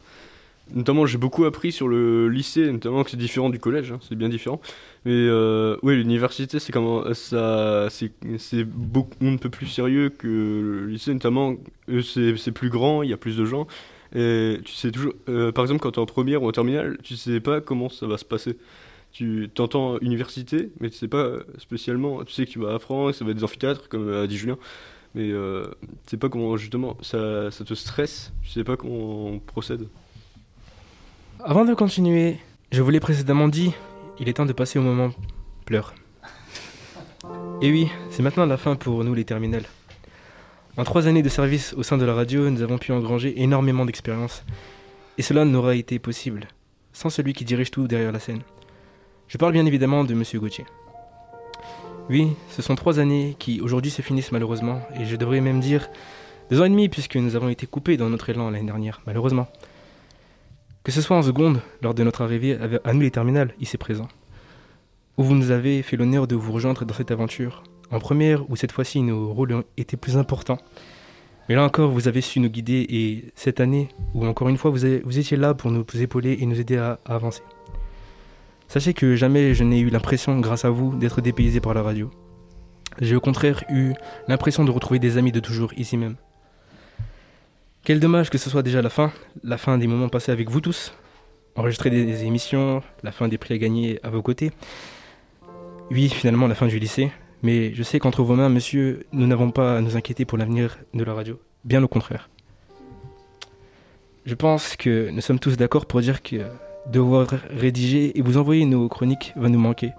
notamment, 0.74 1.05
j'ai 1.05 1.20
beaucoup 1.20 1.46
appris 1.46 1.72
sur 1.72 1.88
le 1.88 2.27
lycée, 2.27 2.72
notamment 2.72 3.03
que 3.03 3.12
c'est 3.12 3.17
différent 3.17 3.50
du 3.51 3.60
collège, 3.60 3.91
hein, 3.91 4.00
c'est 4.08 4.15
bien 4.15 4.29
différent. 4.29 4.60
Mais 5.05 5.12
euh, 5.13 5.77
oui, 5.84 5.96
l'université, 5.96 6.58
c'est 6.60 6.72
comment 6.72 7.13
ça, 7.13 7.88
c'est 7.91 8.12
c'est 8.39 8.63
beaucoup 8.63 9.25
un 9.27 9.38
peu 9.38 9.50
plus 9.50 9.67
sérieux 9.67 10.10
que 10.10 10.27
le 10.27 10.88
lycée, 10.88 11.13
notamment, 11.13 11.55
c'est 12.03 12.36
c'est 12.38 12.51
plus 12.51 12.70
grand, 12.70 13.03
il 13.03 13.10
y 13.12 13.13
a 13.13 13.17
plus 13.17 13.38
de 13.38 13.46
gens. 13.46 13.67
Et 14.15 14.60
tu 14.65 14.74
sais 14.74 14.91
toujours, 14.91 15.13
euh, 15.29 15.51
par 15.51 15.63
exemple, 15.65 15.82
quand 15.82 15.91
tu 15.91 16.00
es 16.00 16.01
en 16.03 16.05
première 16.08 16.41
ou 16.41 16.48
en 16.48 16.51
terminale, 16.51 16.98
tu 17.03 17.15
sais 17.15 17.39
pas 17.41 17.62
comment 17.62 17.89
ça 17.89 18.08
va 18.08 18.17
se 18.17 18.25
passer. 18.25 18.58
Tu 19.15 19.50
t'entends 19.53 19.98
université, 20.00 20.72
mais 20.81 20.89
tu 20.89 20.98
sais 20.98 21.07
pas 21.07 21.38
spécialement. 21.57 22.25
Tu 22.25 22.34
sais 22.34 22.45
que 22.45 22.51
tu 22.51 22.60
vas 22.60 22.74
apprendre, 22.74 23.12
que 23.12 23.17
ça 23.17 23.24
va 23.24 23.31
être 23.31 23.38
des 23.38 23.45
amphithéâtres, 23.45 23.88
comme 23.88 24.12
a 24.12 24.27
dit 24.27 24.36
Julien. 24.36 24.57
Mais 25.13 25.31
euh, 25.31 25.67
tu 25.81 26.12
sais 26.12 26.17
pas 26.17 26.27
comment, 26.27 26.57
justement, 26.57 26.98
ça, 27.01 27.50
ça 27.50 27.63
te 27.63 27.74
stresse. 27.75 28.34
Tu 28.43 28.50
sais 28.50 28.65
pas 28.65 28.75
comment 28.75 29.27
on 29.27 29.39
procède. 29.39 29.88
Avant 31.39 31.63
de 31.63 31.74
continuer, 31.74 32.39
je 32.74 32.81
vous 32.81 32.89
l'ai 32.89 33.00
précédemment 33.00 33.48
dit, 33.48 33.72
il 34.19 34.27
est 34.27 34.34
temps 34.34 34.45
de 34.45 34.51
passer 34.51 34.79
au 34.79 34.81
moment 34.81 35.12
pleurs. 35.63 35.95
Et 37.62 37.72
oui, 37.72 37.88
c'est 38.10 38.22
maintenant 38.22 38.45
la 38.45 38.57
fin 38.57 38.75
pour 38.75 39.01
nous 39.05 39.13
les 39.13 39.24
terminales. 39.24 39.65
En 40.75 40.84
trois 40.84 41.07
années 41.07 41.24
de 41.24 41.29
service 41.29 41.74
au 41.77 41.84
sein 41.84 41.98
de 41.98 42.03
la 42.03 42.13
radio, 42.13 42.50
nous 42.50 42.63
avons 42.63 42.79
pu 42.79 42.91
engranger 42.91 43.41
énormément 43.41 43.86
d'expérience. 43.86 44.43
Et 45.17 45.22
cela 45.22 45.45
n'aurait 45.45 45.79
été 45.79 46.00
possible 46.00 46.50
sans 46.91 47.10
celui 47.10 47.31
qui 47.31 47.45
dirige 47.45 47.72
tout 47.72 47.88
derrière 47.88 48.12
la 48.12 48.19
scène. 48.19 48.41
Je 49.27 49.38
parle 49.38 49.53
bien 49.53 49.65
évidemment 49.65 50.03
de 50.03 50.13
Monsieur 50.13 50.39
Gauthier. 50.39 50.65
Oui, 52.10 52.29
ce 52.50 52.62
sont 52.62 52.75
trois 52.75 53.00
années 53.00 53.36
qui 53.39 53.60
aujourd'hui 53.60 53.89
se 53.89 54.03
finissent 54.03 54.32
malheureusement, 54.32 54.82
et 55.00 55.05
je 55.05 55.15
devrais 55.15 55.41
même 55.41 55.60
dire 55.60 55.89
deux 56.51 56.62
ans 56.62 56.65
et 56.65 56.70
demi 56.70 56.89
puisque 56.89 57.15
nous 57.15 57.36
avons 57.36 57.50
été 57.50 57.65
coupés 57.65 57.98
dans 57.98 58.10
notre 58.10 58.29
élan 58.29 58.51
l'année 58.51 58.65
dernière, 58.65 59.01
malheureusement. 59.08 59.48
Que 60.84 60.91
ce 60.91 61.01
soit 61.01 61.17
en 61.17 61.24
seconde, 61.24 61.62
lors 61.82 61.96
de 61.96 62.03
notre 62.03 62.22
arrivée 62.22 62.55
à 62.84 62.94
nous 62.94 63.01
les 63.01 63.10
terminales, 63.10 63.55
ici 63.60 63.77
présents, 63.77 64.08
où 65.17 65.24
vous 65.24 65.34
nous 65.34 65.50
avez 65.50 65.82
fait 65.82 65.98
l'honneur 65.98 66.27
de 66.27 66.36
vous 66.36 66.51
rejoindre 66.51 66.86
dans 66.86 66.94
cette 66.94 67.10
aventure, 67.10 67.63
en 67.89 68.00
première 68.00 68.48
où 68.51 68.55
cette 68.55 68.72
fois-ci 68.72 69.01
nos 69.01 69.34
rôles 69.34 69.63
étaient 69.77 69.98
plus 69.98 70.17
importants. 70.17 70.60
Mais 71.50 71.55
là 71.55 71.63
encore, 71.63 71.89
vous 71.89 72.08
avez 72.08 72.22
su 72.22 72.39
nous 72.39 72.50
guider 72.50 72.86
et 72.89 73.32
cette 73.36 73.60
année 73.60 73.89
où 74.13 74.25
encore 74.27 74.50
une 74.50 74.58
fois 74.58 74.70
vous, 74.70 74.86
étiez 74.86 75.38
là 75.38 75.55
pour 75.55 75.72
nous 75.72 75.84
épauler 75.96 76.38
et 76.39 76.46
nous 76.46 76.60
aider 76.60 76.77
à 76.77 77.00
avancer. 77.05 77.41
Sachez 78.67 78.93
que 78.93 79.15
jamais 79.15 79.53
je 79.53 79.63
n'ai 79.63 79.79
eu 79.79 79.89
l'impression, 79.89 80.39
grâce 80.39 80.65
à 80.65 80.69
vous, 80.69 80.95
d'être 80.95 81.22
dépaysé 81.22 81.60
par 81.60 81.74
la 81.74 81.81
radio. 81.81 82.10
J'ai 83.01 83.15
au 83.15 83.22
contraire 83.22 83.63
eu 83.69 83.93
l'impression 84.27 84.63
de 84.63 84.72
retrouver 84.72 85.00
des 85.00 85.17
amis 85.17 85.31
de 85.31 85.39
toujours 85.39 85.74
ici 85.75 85.98
même. 85.98 86.15
Quel 87.84 88.00
dommage 88.00 88.29
que 88.29 88.38
ce 88.38 88.50
soit 88.50 88.63
déjà 88.63 88.81
la 88.81 88.89
fin, 88.89 89.12
la 89.43 89.57
fin 89.57 89.77
des 89.77 89.88
moments 89.88 90.10
passés 90.10 90.31
avec 90.31 90.50
vous 90.50 90.62
tous, 90.62 90.93
enregistrer 91.55 91.89
des 91.89 92.24
émissions, 92.24 92.81
la 93.03 93.12
fin 93.12 93.27
des 93.27 93.38
prix 93.38 93.53
à 93.53 93.57
gagner 93.57 94.00
à 94.03 94.10
vos 94.10 94.22
côtés. 94.22 94.51
Oui, 95.91 96.10
finalement 96.10 96.48
la 96.48 96.55
fin 96.55 96.67
du 96.67 96.79
lycée, 96.79 97.12
mais 97.43 97.74
je 97.74 97.84
sais 97.84 98.00
qu'entre 98.00 98.24
vos 98.24 98.36
mains, 98.36 98.50
monsieur, 98.50 99.05
nous 99.12 99.27
n'avons 99.27 99.51
pas 99.51 99.77
à 99.77 99.81
nous 99.81 99.95
inquiéter 99.95 100.25
pour 100.25 100.38
l'avenir 100.38 100.79
de 100.93 101.03
la 101.03 101.13
radio. 101.13 101.39
Bien 101.63 101.84
au 101.84 101.88
contraire. 101.88 102.29
Je 104.25 104.34
pense 104.34 104.75
que 104.75 105.12
nous 105.12 105.22
sommes 105.22 105.38
tous 105.38 105.55
d'accord 105.55 105.86
pour 105.86 106.01
dire 106.01 106.24
que 106.24 106.38
devoir 106.91 107.27
rédiger 107.49 108.17
et 108.17 108.21
vous 108.21 108.37
envoyer 108.37 108.65
nos 108.65 108.87
chroniques 108.87 109.33
va 109.35 109.49
nous 109.49 109.59
manquer. 109.59 109.93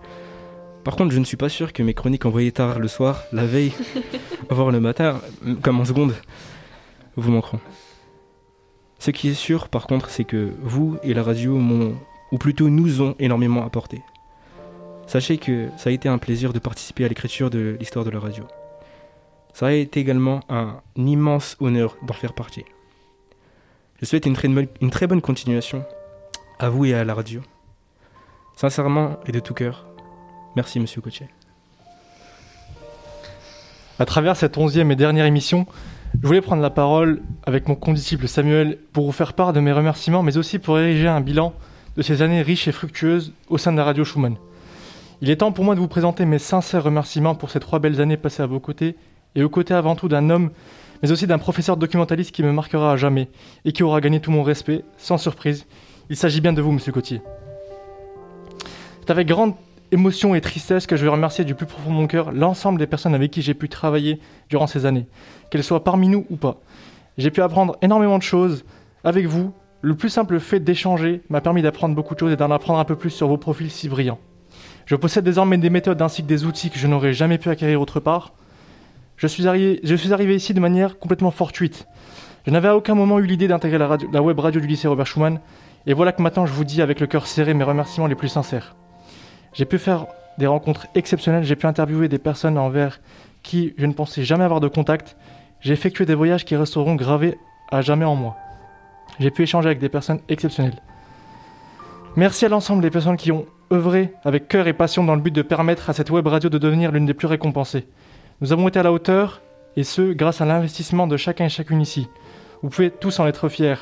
Par 0.84 0.94
contre, 0.94 1.12
je 1.12 1.18
ne 1.18 1.24
suis 1.24 1.36
pas 1.36 1.48
sûr 1.48 1.72
que 1.72 1.82
mes 1.82 1.94
chroniques 1.94 2.26
envoyées 2.26 2.52
tard 2.52 2.78
le 2.78 2.88
soir, 2.88 3.24
la 3.32 3.44
veille, 3.44 3.72
voire 4.50 4.70
le 4.70 4.80
matin, 4.80 5.20
comme 5.62 5.80
en 5.80 5.84
seconde, 5.84 6.14
vous 7.16 7.32
manqueront. 7.32 7.60
Ce 8.98 9.10
qui 9.10 9.28
est 9.28 9.34
sûr, 9.34 9.68
par 9.68 9.86
contre, 9.86 10.10
c'est 10.10 10.24
que 10.24 10.52
vous 10.62 10.96
et 11.02 11.12
la 11.12 11.22
radio 11.22 11.56
m'ont, 11.56 11.96
ou 12.30 12.38
plutôt 12.38 12.68
nous 12.68 13.02
ont 13.02 13.14
énormément 13.18 13.66
apporté. 13.66 14.00
Sachez 15.06 15.38
que 15.38 15.68
ça 15.76 15.90
a 15.90 15.92
été 15.92 16.08
un 16.08 16.18
plaisir 16.18 16.52
de 16.52 16.58
participer 16.58 17.04
à 17.04 17.08
l'écriture 17.08 17.50
de 17.50 17.76
l'histoire 17.78 18.04
de 18.04 18.10
la 18.10 18.18
radio. 18.18 18.44
Ça 19.54 19.66
a 19.66 19.72
été 19.72 20.00
également 20.00 20.40
un 20.48 20.80
immense 20.96 21.56
honneur 21.60 21.96
d'en 22.06 22.14
faire 22.14 22.32
partie. 22.32 22.64
Je 24.00 24.04
souhaite 24.04 24.26
une 24.26 24.34
très, 24.34 24.48
une 24.48 24.90
très 24.90 25.06
bonne 25.06 25.20
continuation 25.20 25.84
à 26.58 26.68
vous 26.68 26.86
et 26.86 26.94
à 26.94 27.04
la 27.04 27.14
radio. 27.14 27.42
Sincèrement 28.56 29.18
et 29.26 29.32
de 29.32 29.40
tout 29.40 29.52
cœur, 29.52 29.86
merci 30.54 30.80
Monsieur 30.80 31.00
Coutier. 31.00 31.28
À 33.98 34.06
travers 34.06 34.36
cette 34.36 34.56
onzième 34.56 34.90
et 34.90 34.96
dernière 34.96 35.26
émission, 35.26 35.66
je 36.20 36.26
voulais 36.26 36.40
prendre 36.40 36.62
la 36.62 36.70
parole 36.70 37.22
avec 37.44 37.68
mon 37.68 37.74
condisciple 37.74 38.28
Samuel 38.28 38.78
pour 38.92 39.04
vous 39.04 39.12
faire 39.12 39.34
part 39.34 39.52
de 39.52 39.60
mes 39.60 39.72
remerciements, 39.72 40.22
mais 40.22 40.38
aussi 40.38 40.58
pour 40.58 40.78
ériger 40.78 41.08
un 41.08 41.20
bilan 41.20 41.52
de 41.96 42.02
ces 42.02 42.22
années 42.22 42.42
riches 42.42 42.68
et 42.68 42.72
fructueuses 42.72 43.32
au 43.48 43.58
sein 43.58 43.72
de 43.72 43.76
la 43.76 43.84
radio 43.84 44.04
Schumann. 44.04 44.36
Il 45.20 45.30
est 45.30 45.36
temps 45.36 45.52
pour 45.52 45.64
moi 45.64 45.74
de 45.74 45.80
vous 45.80 45.88
présenter 45.88 46.24
mes 46.24 46.38
sincères 46.38 46.84
remerciements 46.84 47.34
pour 47.34 47.50
ces 47.50 47.60
trois 47.60 47.78
belles 47.78 48.00
années 48.00 48.16
passées 48.16 48.42
à 48.42 48.46
vos 48.46 48.60
côtés, 48.60 48.96
et 49.34 49.42
aux 49.42 49.50
côtés 49.50 49.74
avant 49.74 49.94
tout 49.94 50.08
d'un 50.08 50.30
homme, 50.30 50.50
mais 51.02 51.10
aussi 51.10 51.26
d'un 51.26 51.38
professeur 51.38 51.76
documentaliste 51.76 52.34
qui 52.34 52.42
me 52.42 52.52
marquera 52.52 52.92
à 52.92 52.96
jamais, 52.96 53.28
et 53.66 53.72
qui 53.72 53.82
aura 53.82 54.00
gagné 54.00 54.20
tout 54.20 54.30
mon 54.30 54.42
respect, 54.42 54.84
sans 54.96 55.18
surprise. 55.18 55.66
Il 56.08 56.16
s'agit 56.16 56.40
bien 56.40 56.52
de 56.52 56.62
vous, 56.62 56.70
monsieur 56.70 56.92
Cotier. 56.92 57.20
C'est 59.00 59.10
avec 59.10 59.26
grande 59.26 59.54
émotion 59.90 60.36
et 60.36 60.40
tristesse 60.40 60.86
que 60.86 60.96
je 60.96 61.02
vais 61.02 61.10
remercier 61.10 61.44
du 61.44 61.56
plus 61.56 61.66
profond 61.66 61.90
de 61.90 61.96
mon 61.96 62.06
cœur 62.06 62.30
l'ensemble 62.30 62.78
des 62.78 62.86
personnes 62.86 63.14
avec 63.14 63.32
qui 63.32 63.42
j'ai 63.42 63.54
pu 63.54 63.68
travailler 63.68 64.20
durant 64.48 64.68
ces 64.68 64.86
années, 64.86 65.06
qu'elles 65.50 65.64
soient 65.64 65.82
parmi 65.82 66.08
nous 66.08 66.24
ou 66.30 66.36
pas. 66.36 66.60
J'ai 67.18 67.32
pu 67.32 67.42
apprendre 67.42 67.76
énormément 67.82 68.18
de 68.18 68.22
choses 68.22 68.64
avec 69.02 69.26
vous. 69.26 69.52
Le 69.82 69.96
plus 69.96 70.08
simple 70.08 70.38
fait 70.38 70.60
d'échanger 70.60 71.22
m'a 71.28 71.40
permis 71.40 71.62
d'apprendre 71.62 71.96
beaucoup 71.96 72.14
de 72.14 72.20
choses 72.20 72.32
et 72.32 72.36
d'en 72.36 72.52
apprendre 72.52 72.78
un 72.78 72.84
peu 72.84 72.96
plus 72.96 73.10
sur 73.10 73.26
vos 73.26 73.36
profils 73.36 73.70
si 73.70 73.88
brillants. 73.88 74.18
Je 74.86 74.94
possède 74.94 75.24
désormais 75.24 75.58
des 75.58 75.70
méthodes 75.70 76.00
ainsi 76.02 76.22
que 76.22 76.28
des 76.28 76.44
outils 76.44 76.70
que 76.70 76.78
je 76.78 76.86
n'aurais 76.86 77.14
jamais 77.14 77.38
pu 77.38 77.48
acquérir 77.48 77.80
autre 77.80 77.98
part. 77.98 78.32
Je 79.16 79.26
suis, 79.26 79.48
arrivé, 79.48 80.36
ici 80.36 80.54
de 80.54 80.60
manière 80.60 81.00
complètement 81.00 81.32
fortuite. 81.32 81.88
Je 82.46 82.52
n'avais 82.52 82.68
à 82.68 82.76
aucun 82.76 82.94
moment 82.94 83.18
eu 83.18 83.26
l'idée 83.26 83.48
d'intégrer 83.48 83.78
la, 83.78 83.96
la 84.12 84.22
web 84.22 84.38
radio 84.38 84.60
du 84.60 84.68
lycée 84.68 84.86
Robert 84.86 85.06
Schumann, 85.06 85.40
et 85.86 85.94
voilà 85.94 86.12
que 86.12 86.22
maintenant 86.22 86.46
je 86.46 86.52
vous 86.52 86.64
dis 86.64 86.82
avec 86.82 87.00
le 87.00 87.06
cœur 87.06 87.26
serré 87.26 87.54
mes 87.54 87.64
remerciements 87.64 88.06
les 88.06 88.14
plus 88.14 88.28
sincères. 88.28 88.76
J'ai 89.52 89.64
pu 89.64 89.78
faire 89.78 90.06
des 90.38 90.46
rencontres 90.46 90.86
exceptionnelles, 90.94 91.44
j'ai 91.44 91.56
pu 91.56 91.66
interviewer 91.66 92.08
des 92.08 92.18
personnes 92.18 92.58
envers 92.58 93.00
qui 93.42 93.74
je 93.78 93.86
ne 93.86 93.92
pensais 93.92 94.24
jamais 94.24 94.44
avoir 94.44 94.60
de 94.60 94.68
contact. 94.68 95.16
J'ai 95.60 95.72
effectué 95.72 96.04
des 96.04 96.14
voyages 96.14 96.44
qui 96.44 96.56
resteront 96.56 96.94
gravés 96.94 97.38
à 97.70 97.80
jamais 97.80 98.04
en 98.04 98.16
moi. 98.16 98.36
J'ai 99.18 99.30
pu 99.30 99.42
échanger 99.42 99.68
avec 99.68 99.78
des 99.78 99.88
personnes 99.88 100.20
exceptionnelles. 100.28 100.82
Merci 102.16 102.44
à 102.44 102.48
l'ensemble 102.48 102.82
des 102.82 102.90
personnes 102.90 103.16
qui 103.16 103.32
ont 103.32 103.46
œuvré 103.72 104.12
avec 104.24 104.48
cœur 104.48 104.66
et 104.66 104.72
passion 104.72 105.04
dans 105.04 105.14
le 105.14 105.20
but 105.20 105.34
de 105.34 105.42
permettre 105.42 105.90
à 105.90 105.92
cette 105.92 106.10
web 106.10 106.26
radio 106.26 106.48
de 106.48 106.58
devenir 106.58 106.92
l'une 106.92 107.06
des 107.06 107.14
plus 107.14 107.26
récompensées. 107.26 107.86
Nous 108.40 108.52
avons 108.52 108.68
été 108.68 108.78
à 108.78 108.82
la 108.82 108.92
hauteur, 108.92 109.40
et 109.76 109.84
ce, 109.84 110.12
grâce 110.12 110.40
à 110.40 110.46
l'investissement 110.46 111.06
de 111.06 111.16
chacun 111.16 111.46
et 111.46 111.50
chacune 111.50 111.80
ici. 111.80 112.08
Vous 112.62 112.70
pouvez 112.70 112.90
tous 112.90 113.18
en 113.20 113.26
être 113.26 113.48
fiers. 113.48 113.76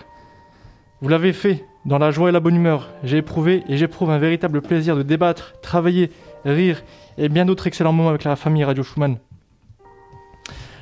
Vous 1.00 1.08
l'avez 1.08 1.32
fait, 1.32 1.64
dans 1.86 1.98
la 1.98 2.10
joie 2.10 2.30
et 2.30 2.32
la 2.32 2.40
bonne 2.40 2.56
humeur. 2.56 2.88
J'ai 3.02 3.18
éprouvé 3.18 3.62
et 3.68 3.76
j'éprouve 3.76 4.10
un 4.10 4.18
véritable 4.18 4.62
plaisir 4.62 4.96
de 4.96 5.02
débattre, 5.02 5.54
travailler, 5.60 6.10
rire 6.44 6.82
et 7.18 7.28
bien 7.28 7.44
d'autres 7.44 7.66
excellents 7.66 7.92
moments 7.92 8.08
avec 8.08 8.24
la 8.24 8.36
famille 8.36 8.64
Radio 8.64 8.82
Schumann. 8.82 9.18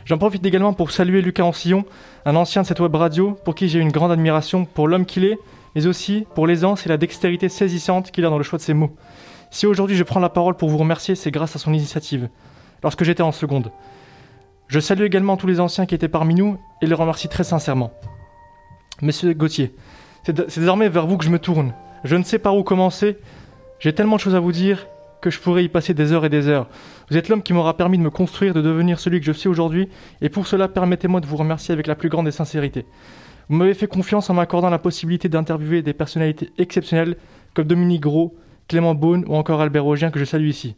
J'en 0.04 0.18
profite 0.18 0.44
également 0.44 0.72
pour 0.72 0.90
saluer 0.90 1.22
Lucas 1.22 1.44
Ancillon, 1.44 1.84
un 2.24 2.34
ancien 2.36 2.62
de 2.62 2.66
cette 2.66 2.80
web 2.80 2.94
radio 2.94 3.36
pour 3.44 3.54
qui 3.54 3.68
j'ai 3.68 3.78
une 3.78 3.92
grande 3.92 4.10
admiration 4.10 4.64
pour 4.64 4.88
l'homme 4.88 5.06
qu'il 5.06 5.24
est, 5.24 5.38
mais 5.74 5.86
aussi 5.86 6.26
pour 6.34 6.46
l'aisance 6.46 6.86
et 6.86 6.88
la 6.88 6.96
dextérité 6.96 7.48
saisissante 7.48 8.10
qu'il 8.10 8.24
a 8.24 8.30
dans 8.30 8.38
le 8.38 8.44
choix 8.44 8.58
de 8.58 8.62
ses 8.62 8.74
mots. 8.74 8.96
Si 9.50 9.66
aujourd'hui 9.66 9.96
je 9.96 10.02
prends 10.02 10.20
la 10.20 10.28
parole 10.28 10.56
pour 10.56 10.70
vous 10.70 10.78
remercier, 10.78 11.14
c'est 11.14 11.30
grâce 11.30 11.54
à 11.56 11.58
son 11.58 11.72
initiative, 11.72 12.28
lorsque 12.82 13.04
j'étais 13.04 13.22
en 13.22 13.32
seconde. 13.32 13.70
Je 14.66 14.80
salue 14.80 15.02
également 15.02 15.36
tous 15.36 15.46
les 15.46 15.60
anciens 15.60 15.86
qui 15.86 15.94
étaient 15.94 16.08
parmi 16.08 16.34
nous 16.34 16.56
et 16.80 16.86
les 16.86 16.94
remercie 16.94 17.28
très 17.28 17.44
sincèrement. 17.44 17.92
Monsieur 19.02 19.34
Gauthier, 19.34 19.74
c'est 20.24 20.58
désormais 20.58 20.88
vers 20.88 21.06
vous 21.06 21.16
que 21.16 21.24
je 21.24 21.30
me 21.30 21.38
tourne. 21.38 21.74
Je 22.04 22.16
ne 22.16 22.22
sais 22.22 22.38
par 22.38 22.56
où 22.56 22.62
commencer. 22.62 23.18
J'ai 23.80 23.92
tellement 23.92 24.16
de 24.16 24.20
choses 24.20 24.34
à 24.34 24.40
vous 24.40 24.52
dire 24.52 24.86
que 25.20 25.30
je 25.30 25.38
pourrais 25.38 25.64
y 25.64 25.68
passer 25.68 25.94
des 25.94 26.12
heures 26.12 26.24
et 26.24 26.28
des 26.28 26.48
heures. 26.48 26.68
Vous 27.08 27.16
êtes 27.16 27.28
l'homme 27.28 27.42
qui 27.42 27.52
m'aura 27.52 27.76
permis 27.76 27.96
de 27.96 28.02
me 28.02 28.10
construire, 28.10 28.54
de 28.54 28.60
devenir 28.60 28.98
celui 28.98 29.20
que 29.20 29.26
je 29.26 29.32
suis 29.32 29.48
aujourd'hui, 29.48 29.88
et 30.20 30.28
pour 30.28 30.46
cela, 30.46 30.68
permettez-moi 30.68 31.20
de 31.20 31.26
vous 31.26 31.36
remercier 31.36 31.72
avec 31.72 31.86
la 31.86 31.94
plus 31.94 32.08
grande 32.08 32.26
des 32.26 32.32
sincérités. 32.32 32.86
Vous 33.48 33.56
m'avez 33.56 33.74
fait 33.74 33.86
confiance 33.86 34.30
en 34.30 34.34
m'accordant 34.34 34.70
la 34.70 34.78
possibilité 34.78 35.28
d'interviewer 35.28 35.82
des 35.82 35.92
personnalités 35.92 36.50
exceptionnelles 36.58 37.16
comme 37.54 37.66
Dominique 37.66 38.02
Gros, 38.02 38.36
Clément 38.68 38.94
Beaune 38.94 39.24
ou 39.28 39.34
encore 39.36 39.60
Albert 39.60 39.86
Augien 39.86 40.10
que 40.10 40.18
je 40.18 40.24
salue 40.24 40.48
ici. 40.48 40.76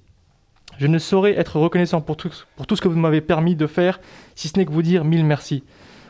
Je 0.78 0.86
ne 0.86 0.98
saurais 0.98 1.38
être 1.38 1.58
reconnaissant 1.58 2.00
pour 2.00 2.16
tout, 2.16 2.30
pour 2.56 2.66
tout 2.66 2.76
ce 2.76 2.82
que 2.82 2.88
vous 2.88 2.98
m'avez 2.98 3.20
permis 3.20 3.54
de 3.54 3.66
faire, 3.66 4.00
si 4.34 4.48
ce 4.48 4.58
n'est 4.58 4.66
que 4.66 4.72
vous 4.72 4.82
dire 4.82 5.04
mille 5.04 5.24
merci. 5.24 5.62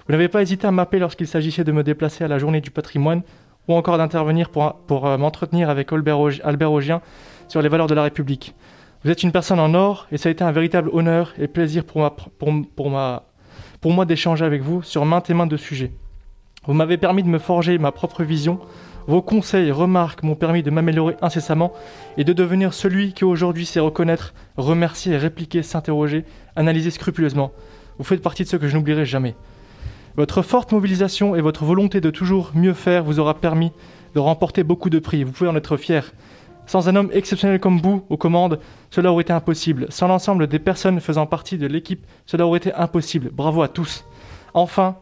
Vous 0.07 0.13
n'avez 0.13 0.29
pas 0.29 0.43
hésité 0.43 0.67
à 0.67 0.71
m'appeler 0.71 1.01
lorsqu'il 1.01 1.27
s'agissait 1.27 1.65
de 1.65 1.73
me 1.73 1.83
déplacer 1.83 2.25
à 2.25 2.29
la 2.29 2.39
journée 2.39 2.61
du 2.61 2.71
patrimoine 2.71 3.23
ou 3.69 3.75
encore 3.75 3.97
d'intervenir 3.97 4.51
pour, 4.51 4.75
pour 4.87 5.07
euh, 5.07 5.17
m'entretenir 5.17 5.71
avec 5.71 5.91
Albert, 5.93 6.71
Augien 6.71 7.01
sur 7.49 7.63
les 7.63 7.71
valeurs 7.71 7.87
de 7.87 7.95
la 7.95 8.03
République. 8.03 8.55
Vous 9.03 9.11
êtes 9.11 9.23
une 9.23 9.33
personne 9.33 9.59
en 9.59 9.73
or 9.73 10.07
et 10.13 10.19
ça 10.19 10.29
a 10.29 10.33
été 10.33 10.45
un 10.45 10.53
véritable 10.53 10.91
honneur 10.93 11.33
et 11.39 11.49
plaisir 11.49 11.85
pour, 11.85 12.03
ma, 12.03 12.11
pour, 12.11 12.53
pour, 12.77 12.91
ma, 12.91 13.23
pour 13.81 13.93
moi 13.93 14.05
d'échanger 14.05 14.45
avec 14.45 14.61
vous 14.61 14.83
sur 14.83 15.07
maintes 15.07 15.31
et 15.31 15.35
maintes 15.35 15.51
de 15.51 15.57
sujets. 15.57 15.93
Vous 16.67 16.75
m'avez 16.75 16.99
permis 16.99 17.23
de 17.23 17.29
me 17.29 17.39
forger 17.39 17.79
ma 17.79 17.93
propre 17.93 18.25
vision 18.25 18.61
Vos 19.07 19.23
conseils, 19.23 19.71
remarques 19.71 20.23
m'ont 20.23 20.35
permis 20.35 20.63
de 20.63 20.71
m'améliorer 20.71 21.17
incessamment 21.21 21.73
et 22.17 22.25
de 22.25 22.33
devenir 22.33 22.73
celui 22.73 23.13
qui 23.13 23.25
aujourd'hui 23.25 23.67
sait 23.67 23.81
reconnaître, 23.81 24.33
remercier, 24.57 25.17
répliquer, 25.17 25.63
s'interroger, 25.63 26.25
analyser 26.57 26.91
scrupuleusement. 26.91 27.53
Vous 27.99 28.05
faites 28.05 28.23
partie 28.23 28.45
de 28.45 28.49
ceux 28.49 28.59
que 28.59 28.67
je 28.67 28.77
n'oublierai 28.77 29.05
jamais. 29.05 29.35
Votre 30.17 30.43
forte 30.43 30.71
mobilisation 30.71 31.35
et 31.35 31.41
votre 31.41 31.65
volonté 31.65 32.01
de 32.01 32.11
toujours 32.11 32.53
mieux 32.55 32.73
faire 32.73 33.03
vous 33.03 33.19
aura 33.19 33.35
permis 33.35 33.73
de 34.15 34.21
remporter 34.21 34.63
beaucoup 34.63 34.89
de 34.89 35.01
prix. 35.01 35.25
Vous 35.25 35.33
pouvez 35.33 35.51
en 35.51 35.57
être 35.57 35.77
fier. 35.77 36.13
Sans 36.67 36.89
un 36.89 36.95
homme 36.95 37.11
exceptionnel 37.13 37.59
comme 37.59 37.81
vous 37.81 38.05
aux 38.09 38.17
commandes, 38.17 38.61
cela 38.91 39.11
aurait 39.11 39.23
été 39.23 39.33
impossible. 39.33 39.87
Sans 39.91 40.07
l'ensemble 40.07 40.47
des 40.47 40.61
personnes 40.61 41.01
faisant 41.01 41.27
partie 41.27 41.59
de 41.59 41.67
l'équipe, 41.67 42.07
cela 42.27 42.47
aurait 42.47 42.59
été 42.59 42.73
impossible. 42.75 43.31
Bravo 43.33 43.63
à 43.63 43.69
tous. 43.69 44.05
Enfin, 44.55 44.97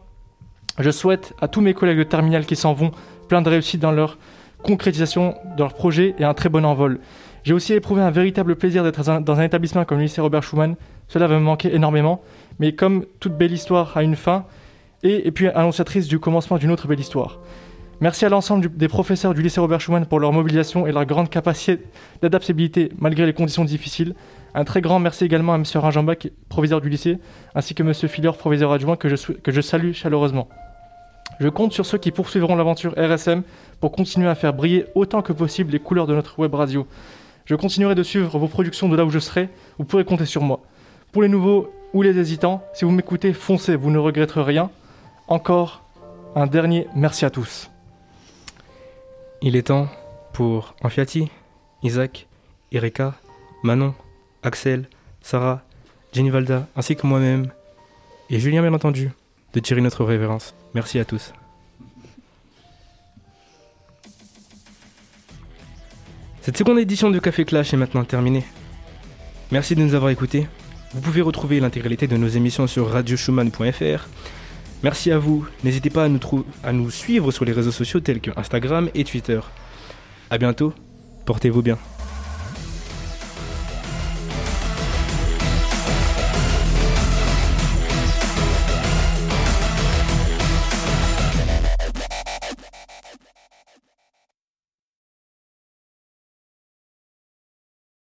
je 0.79 0.89
souhaite 0.89 1.33
à 1.39 1.47
tous 1.47 1.61
mes 1.61 1.75
collègues 1.75 1.99
de 1.99 2.03
terminal 2.03 2.47
qui 2.47 2.55
s'en 2.55 2.73
vont 2.73 2.91
plein 3.27 3.43
de 3.43 3.49
réussite 3.49 3.79
dans 3.79 3.91
leur 3.91 4.17
concrétisation 4.63 5.35
de 5.55 5.61
leur 5.61 5.75
projet 5.75 6.15
et 6.17 6.23
un 6.23 6.33
très 6.33 6.49
bon 6.49 6.65
envol. 6.65 6.99
J'ai 7.43 7.53
aussi 7.53 7.73
éprouvé 7.73 8.01
un 8.01 8.09
véritable 8.09 8.55
plaisir 8.55 8.83
d'être 8.83 9.21
dans 9.21 9.39
un 9.39 9.43
établissement 9.43 9.85
comme 9.85 9.99
le 9.99 10.05
lycée 10.05 10.21
Robert 10.21 10.41
Schumann. 10.41 10.75
Cela 11.07 11.27
va 11.27 11.35
me 11.35 11.43
manquer 11.43 11.75
énormément, 11.75 12.21
mais 12.57 12.73
comme 12.73 13.05
toute 13.19 13.37
belle 13.37 13.51
histoire 13.51 13.95
a 13.95 14.01
une 14.01 14.15
fin, 14.15 14.45
et, 15.03 15.31
puis 15.31 15.47
annonciatrice 15.47 16.07
du 16.07 16.19
commencement 16.19 16.57
d'une 16.57 16.71
autre 16.71 16.87
belle 16.87 16.99
histoire. 16.99 17.39
Merci 18.01 18.25
à 18.25 18.29
l'ensemble 18.29 18.75
des 18.75 18.87
professeurs 18.87 19.33
du 19.33 19.41
lycée 19.41 19.59
Robert 19.59 19.79
Schumann 19.79 20.05
pour 20.05 20.19
leur 20.19 20.33
mobilisation 20.33 20.87
et 20.87 20.91
leur 20.91 21.05
grande 21.05 21.29
capacité 21.29 21.83
d'adaptabilité 22.21 22.91
malgré 22.97 23.25
les 23.25 23.33
conditions 23.33 23.63
difficiles. 23.63 24.15
Un 24.55 24.65
très 24.65 24.81
grand 24.81 24.99
merci 24.99 25.23
également 25.23 25.53
à 25.53 25.55
M. 25.55 25.63
Rinjambach, 25.75 26.27
proviseur 26.49 26.81
du 26.81 26.89
lycée, 26.89 27.17
ainsi 27.55 27.75
que 27.75 27.83
M. 27.83 27.93
Filler, 27.93 28.31
proviseur 28.37 28.71
adjoint, 28.71 28.97
que 28.97 29.09
je, 29.09 29.31
que 29.31 29.51
je 29.51 29.61
salue 29.61 29.93
chaleureusement. 29.93 30.49
Je 31.39 31.47
compte 31.47 31.73
sur 31.73 31.85
ceux 31.85 31.97
qui 31.97 32.11
poursuivront 32.11 32.55
l'aventure 32.55 32.93
RSM 32.97 33.43
pour 33.79 33.91
continuer 33.91 34.27
à 34.27 34.35
faire 34.35 34.53
briller 34.53 34.85
autant 34.95 35.21
que 35.21 35.33
possible 35.33 35.71
les 35.71 35.79
couleurs 35.79 36.07
de 36.07 36.13
notre 36.13 36.37
web 36.39 36.53
radio. 36.53 36.87
Je 37.45 37.55
continuerai 37.55 37.95
de 37.95 38.03
suivre 38.03 38.37
vos 38.37 38.47
productions 38.47 38.87
de 38.87 38.95
là 38.95 39.05
où 39.05 39.09
je 39.09 39.19
serai, 39.19 39.49
vous 39.77 39.85
pourrez 39.85 40.05
compter 40.05 40.25
sur 40.25 40.43
moi. 40.43 40.61
Pour 41.11 41.21
les 41.21 41.29
nouveaux 41.29 41.69
ou 41.93 42.01
les 42.01 42.17
hésitants, 42.17 42.63
si 42.73 42.85
vous 42.85 42.91
m'écoutez, 42.91 43.33
foncez, 43.33 43.75
vous 43.75 43.91
ne 43.91 43.97
regretterez 43.97 44.43
rien. 44.43 44.69
Encore 45.27 45.83
un 46.35 46.47
dernier 46.47 46.87
merci 46.95 47.25
à 47.25 47.29
tous. 47.29 47.69
Il 49.41 49.55
est 49.55 49.67
temps 49.67 49.87
pour 50.33 50.75
Amfiati, 50.81 51.29
Isaac, 51.81 52.27
Erika, 52.71 53.13
Manon, 53.63 53.93
Axel, 54.41 54.89
Sarah, 55.21 55.61
Jenny 56.11 56.29
Valda, 56.29 56.67
ainsi 56.75 56.95
que 56.95 57.07
moi-même, 57.07 57.51
et 58.29 58.39
Julien 58.39 58.61
bien 58.61 58.73
entendu, 58.73 59.11
de 59.53 59.59
tirer 59.59 59.81
notre 59.81 60.03
révérence. 60.03 60.53
Merci 60.73 60.99
à 60.99 61.05
tous. 61.05 61.33
Cette 66.41 66.57
seconde 66.57 66.79
édition 66.79 67.09
de 67.09 67.19
Café 67.19 67.45
Clash 67.45 67.73
est 67.73 67.77
maintenant 67.77 68.03
terminée. 68.03 68.43
Merci 69.51 69.75
de 69.75 69.81
nous 69.81 69.93
avoir 69.93 70.11
écoutés. 70.11 70.47
Vous 70.93 70.99
pouvez 70.99 71.21
retrouver 71.21 71.59
l'intégralité 71.59 72.07
de 72.07 72.17
nos 72.17 72.27
émissions 72.27 72.67
sur 72.67 72.89
radioschumann.fr. 72.89 74.07
Merci 74.83 75.11
à 75.11 75.17
vous. 75.17 75.47
N'hésitez 75.63 75.89
pas 75.89 76.03
à 76.03 76.09
nous, 76.09 76.19
à 76.63 76.73
nous 76.73 76.91
suivre 76.91 77.31
sur 77.31 77.45
les 77.45 77.53
réseaux 77.53 77.71
sociaux 77.71 78.01
tels 78.01 78.19
que 78.19 78.31
Instagram 78.35 78.89
et 78.93 79.05
Twitter. 79.05 79.39
A 80.29 80.37
bientôt. 80.37 80.73
Portez-vous 81.25 81.61
bien. 81.61 81.77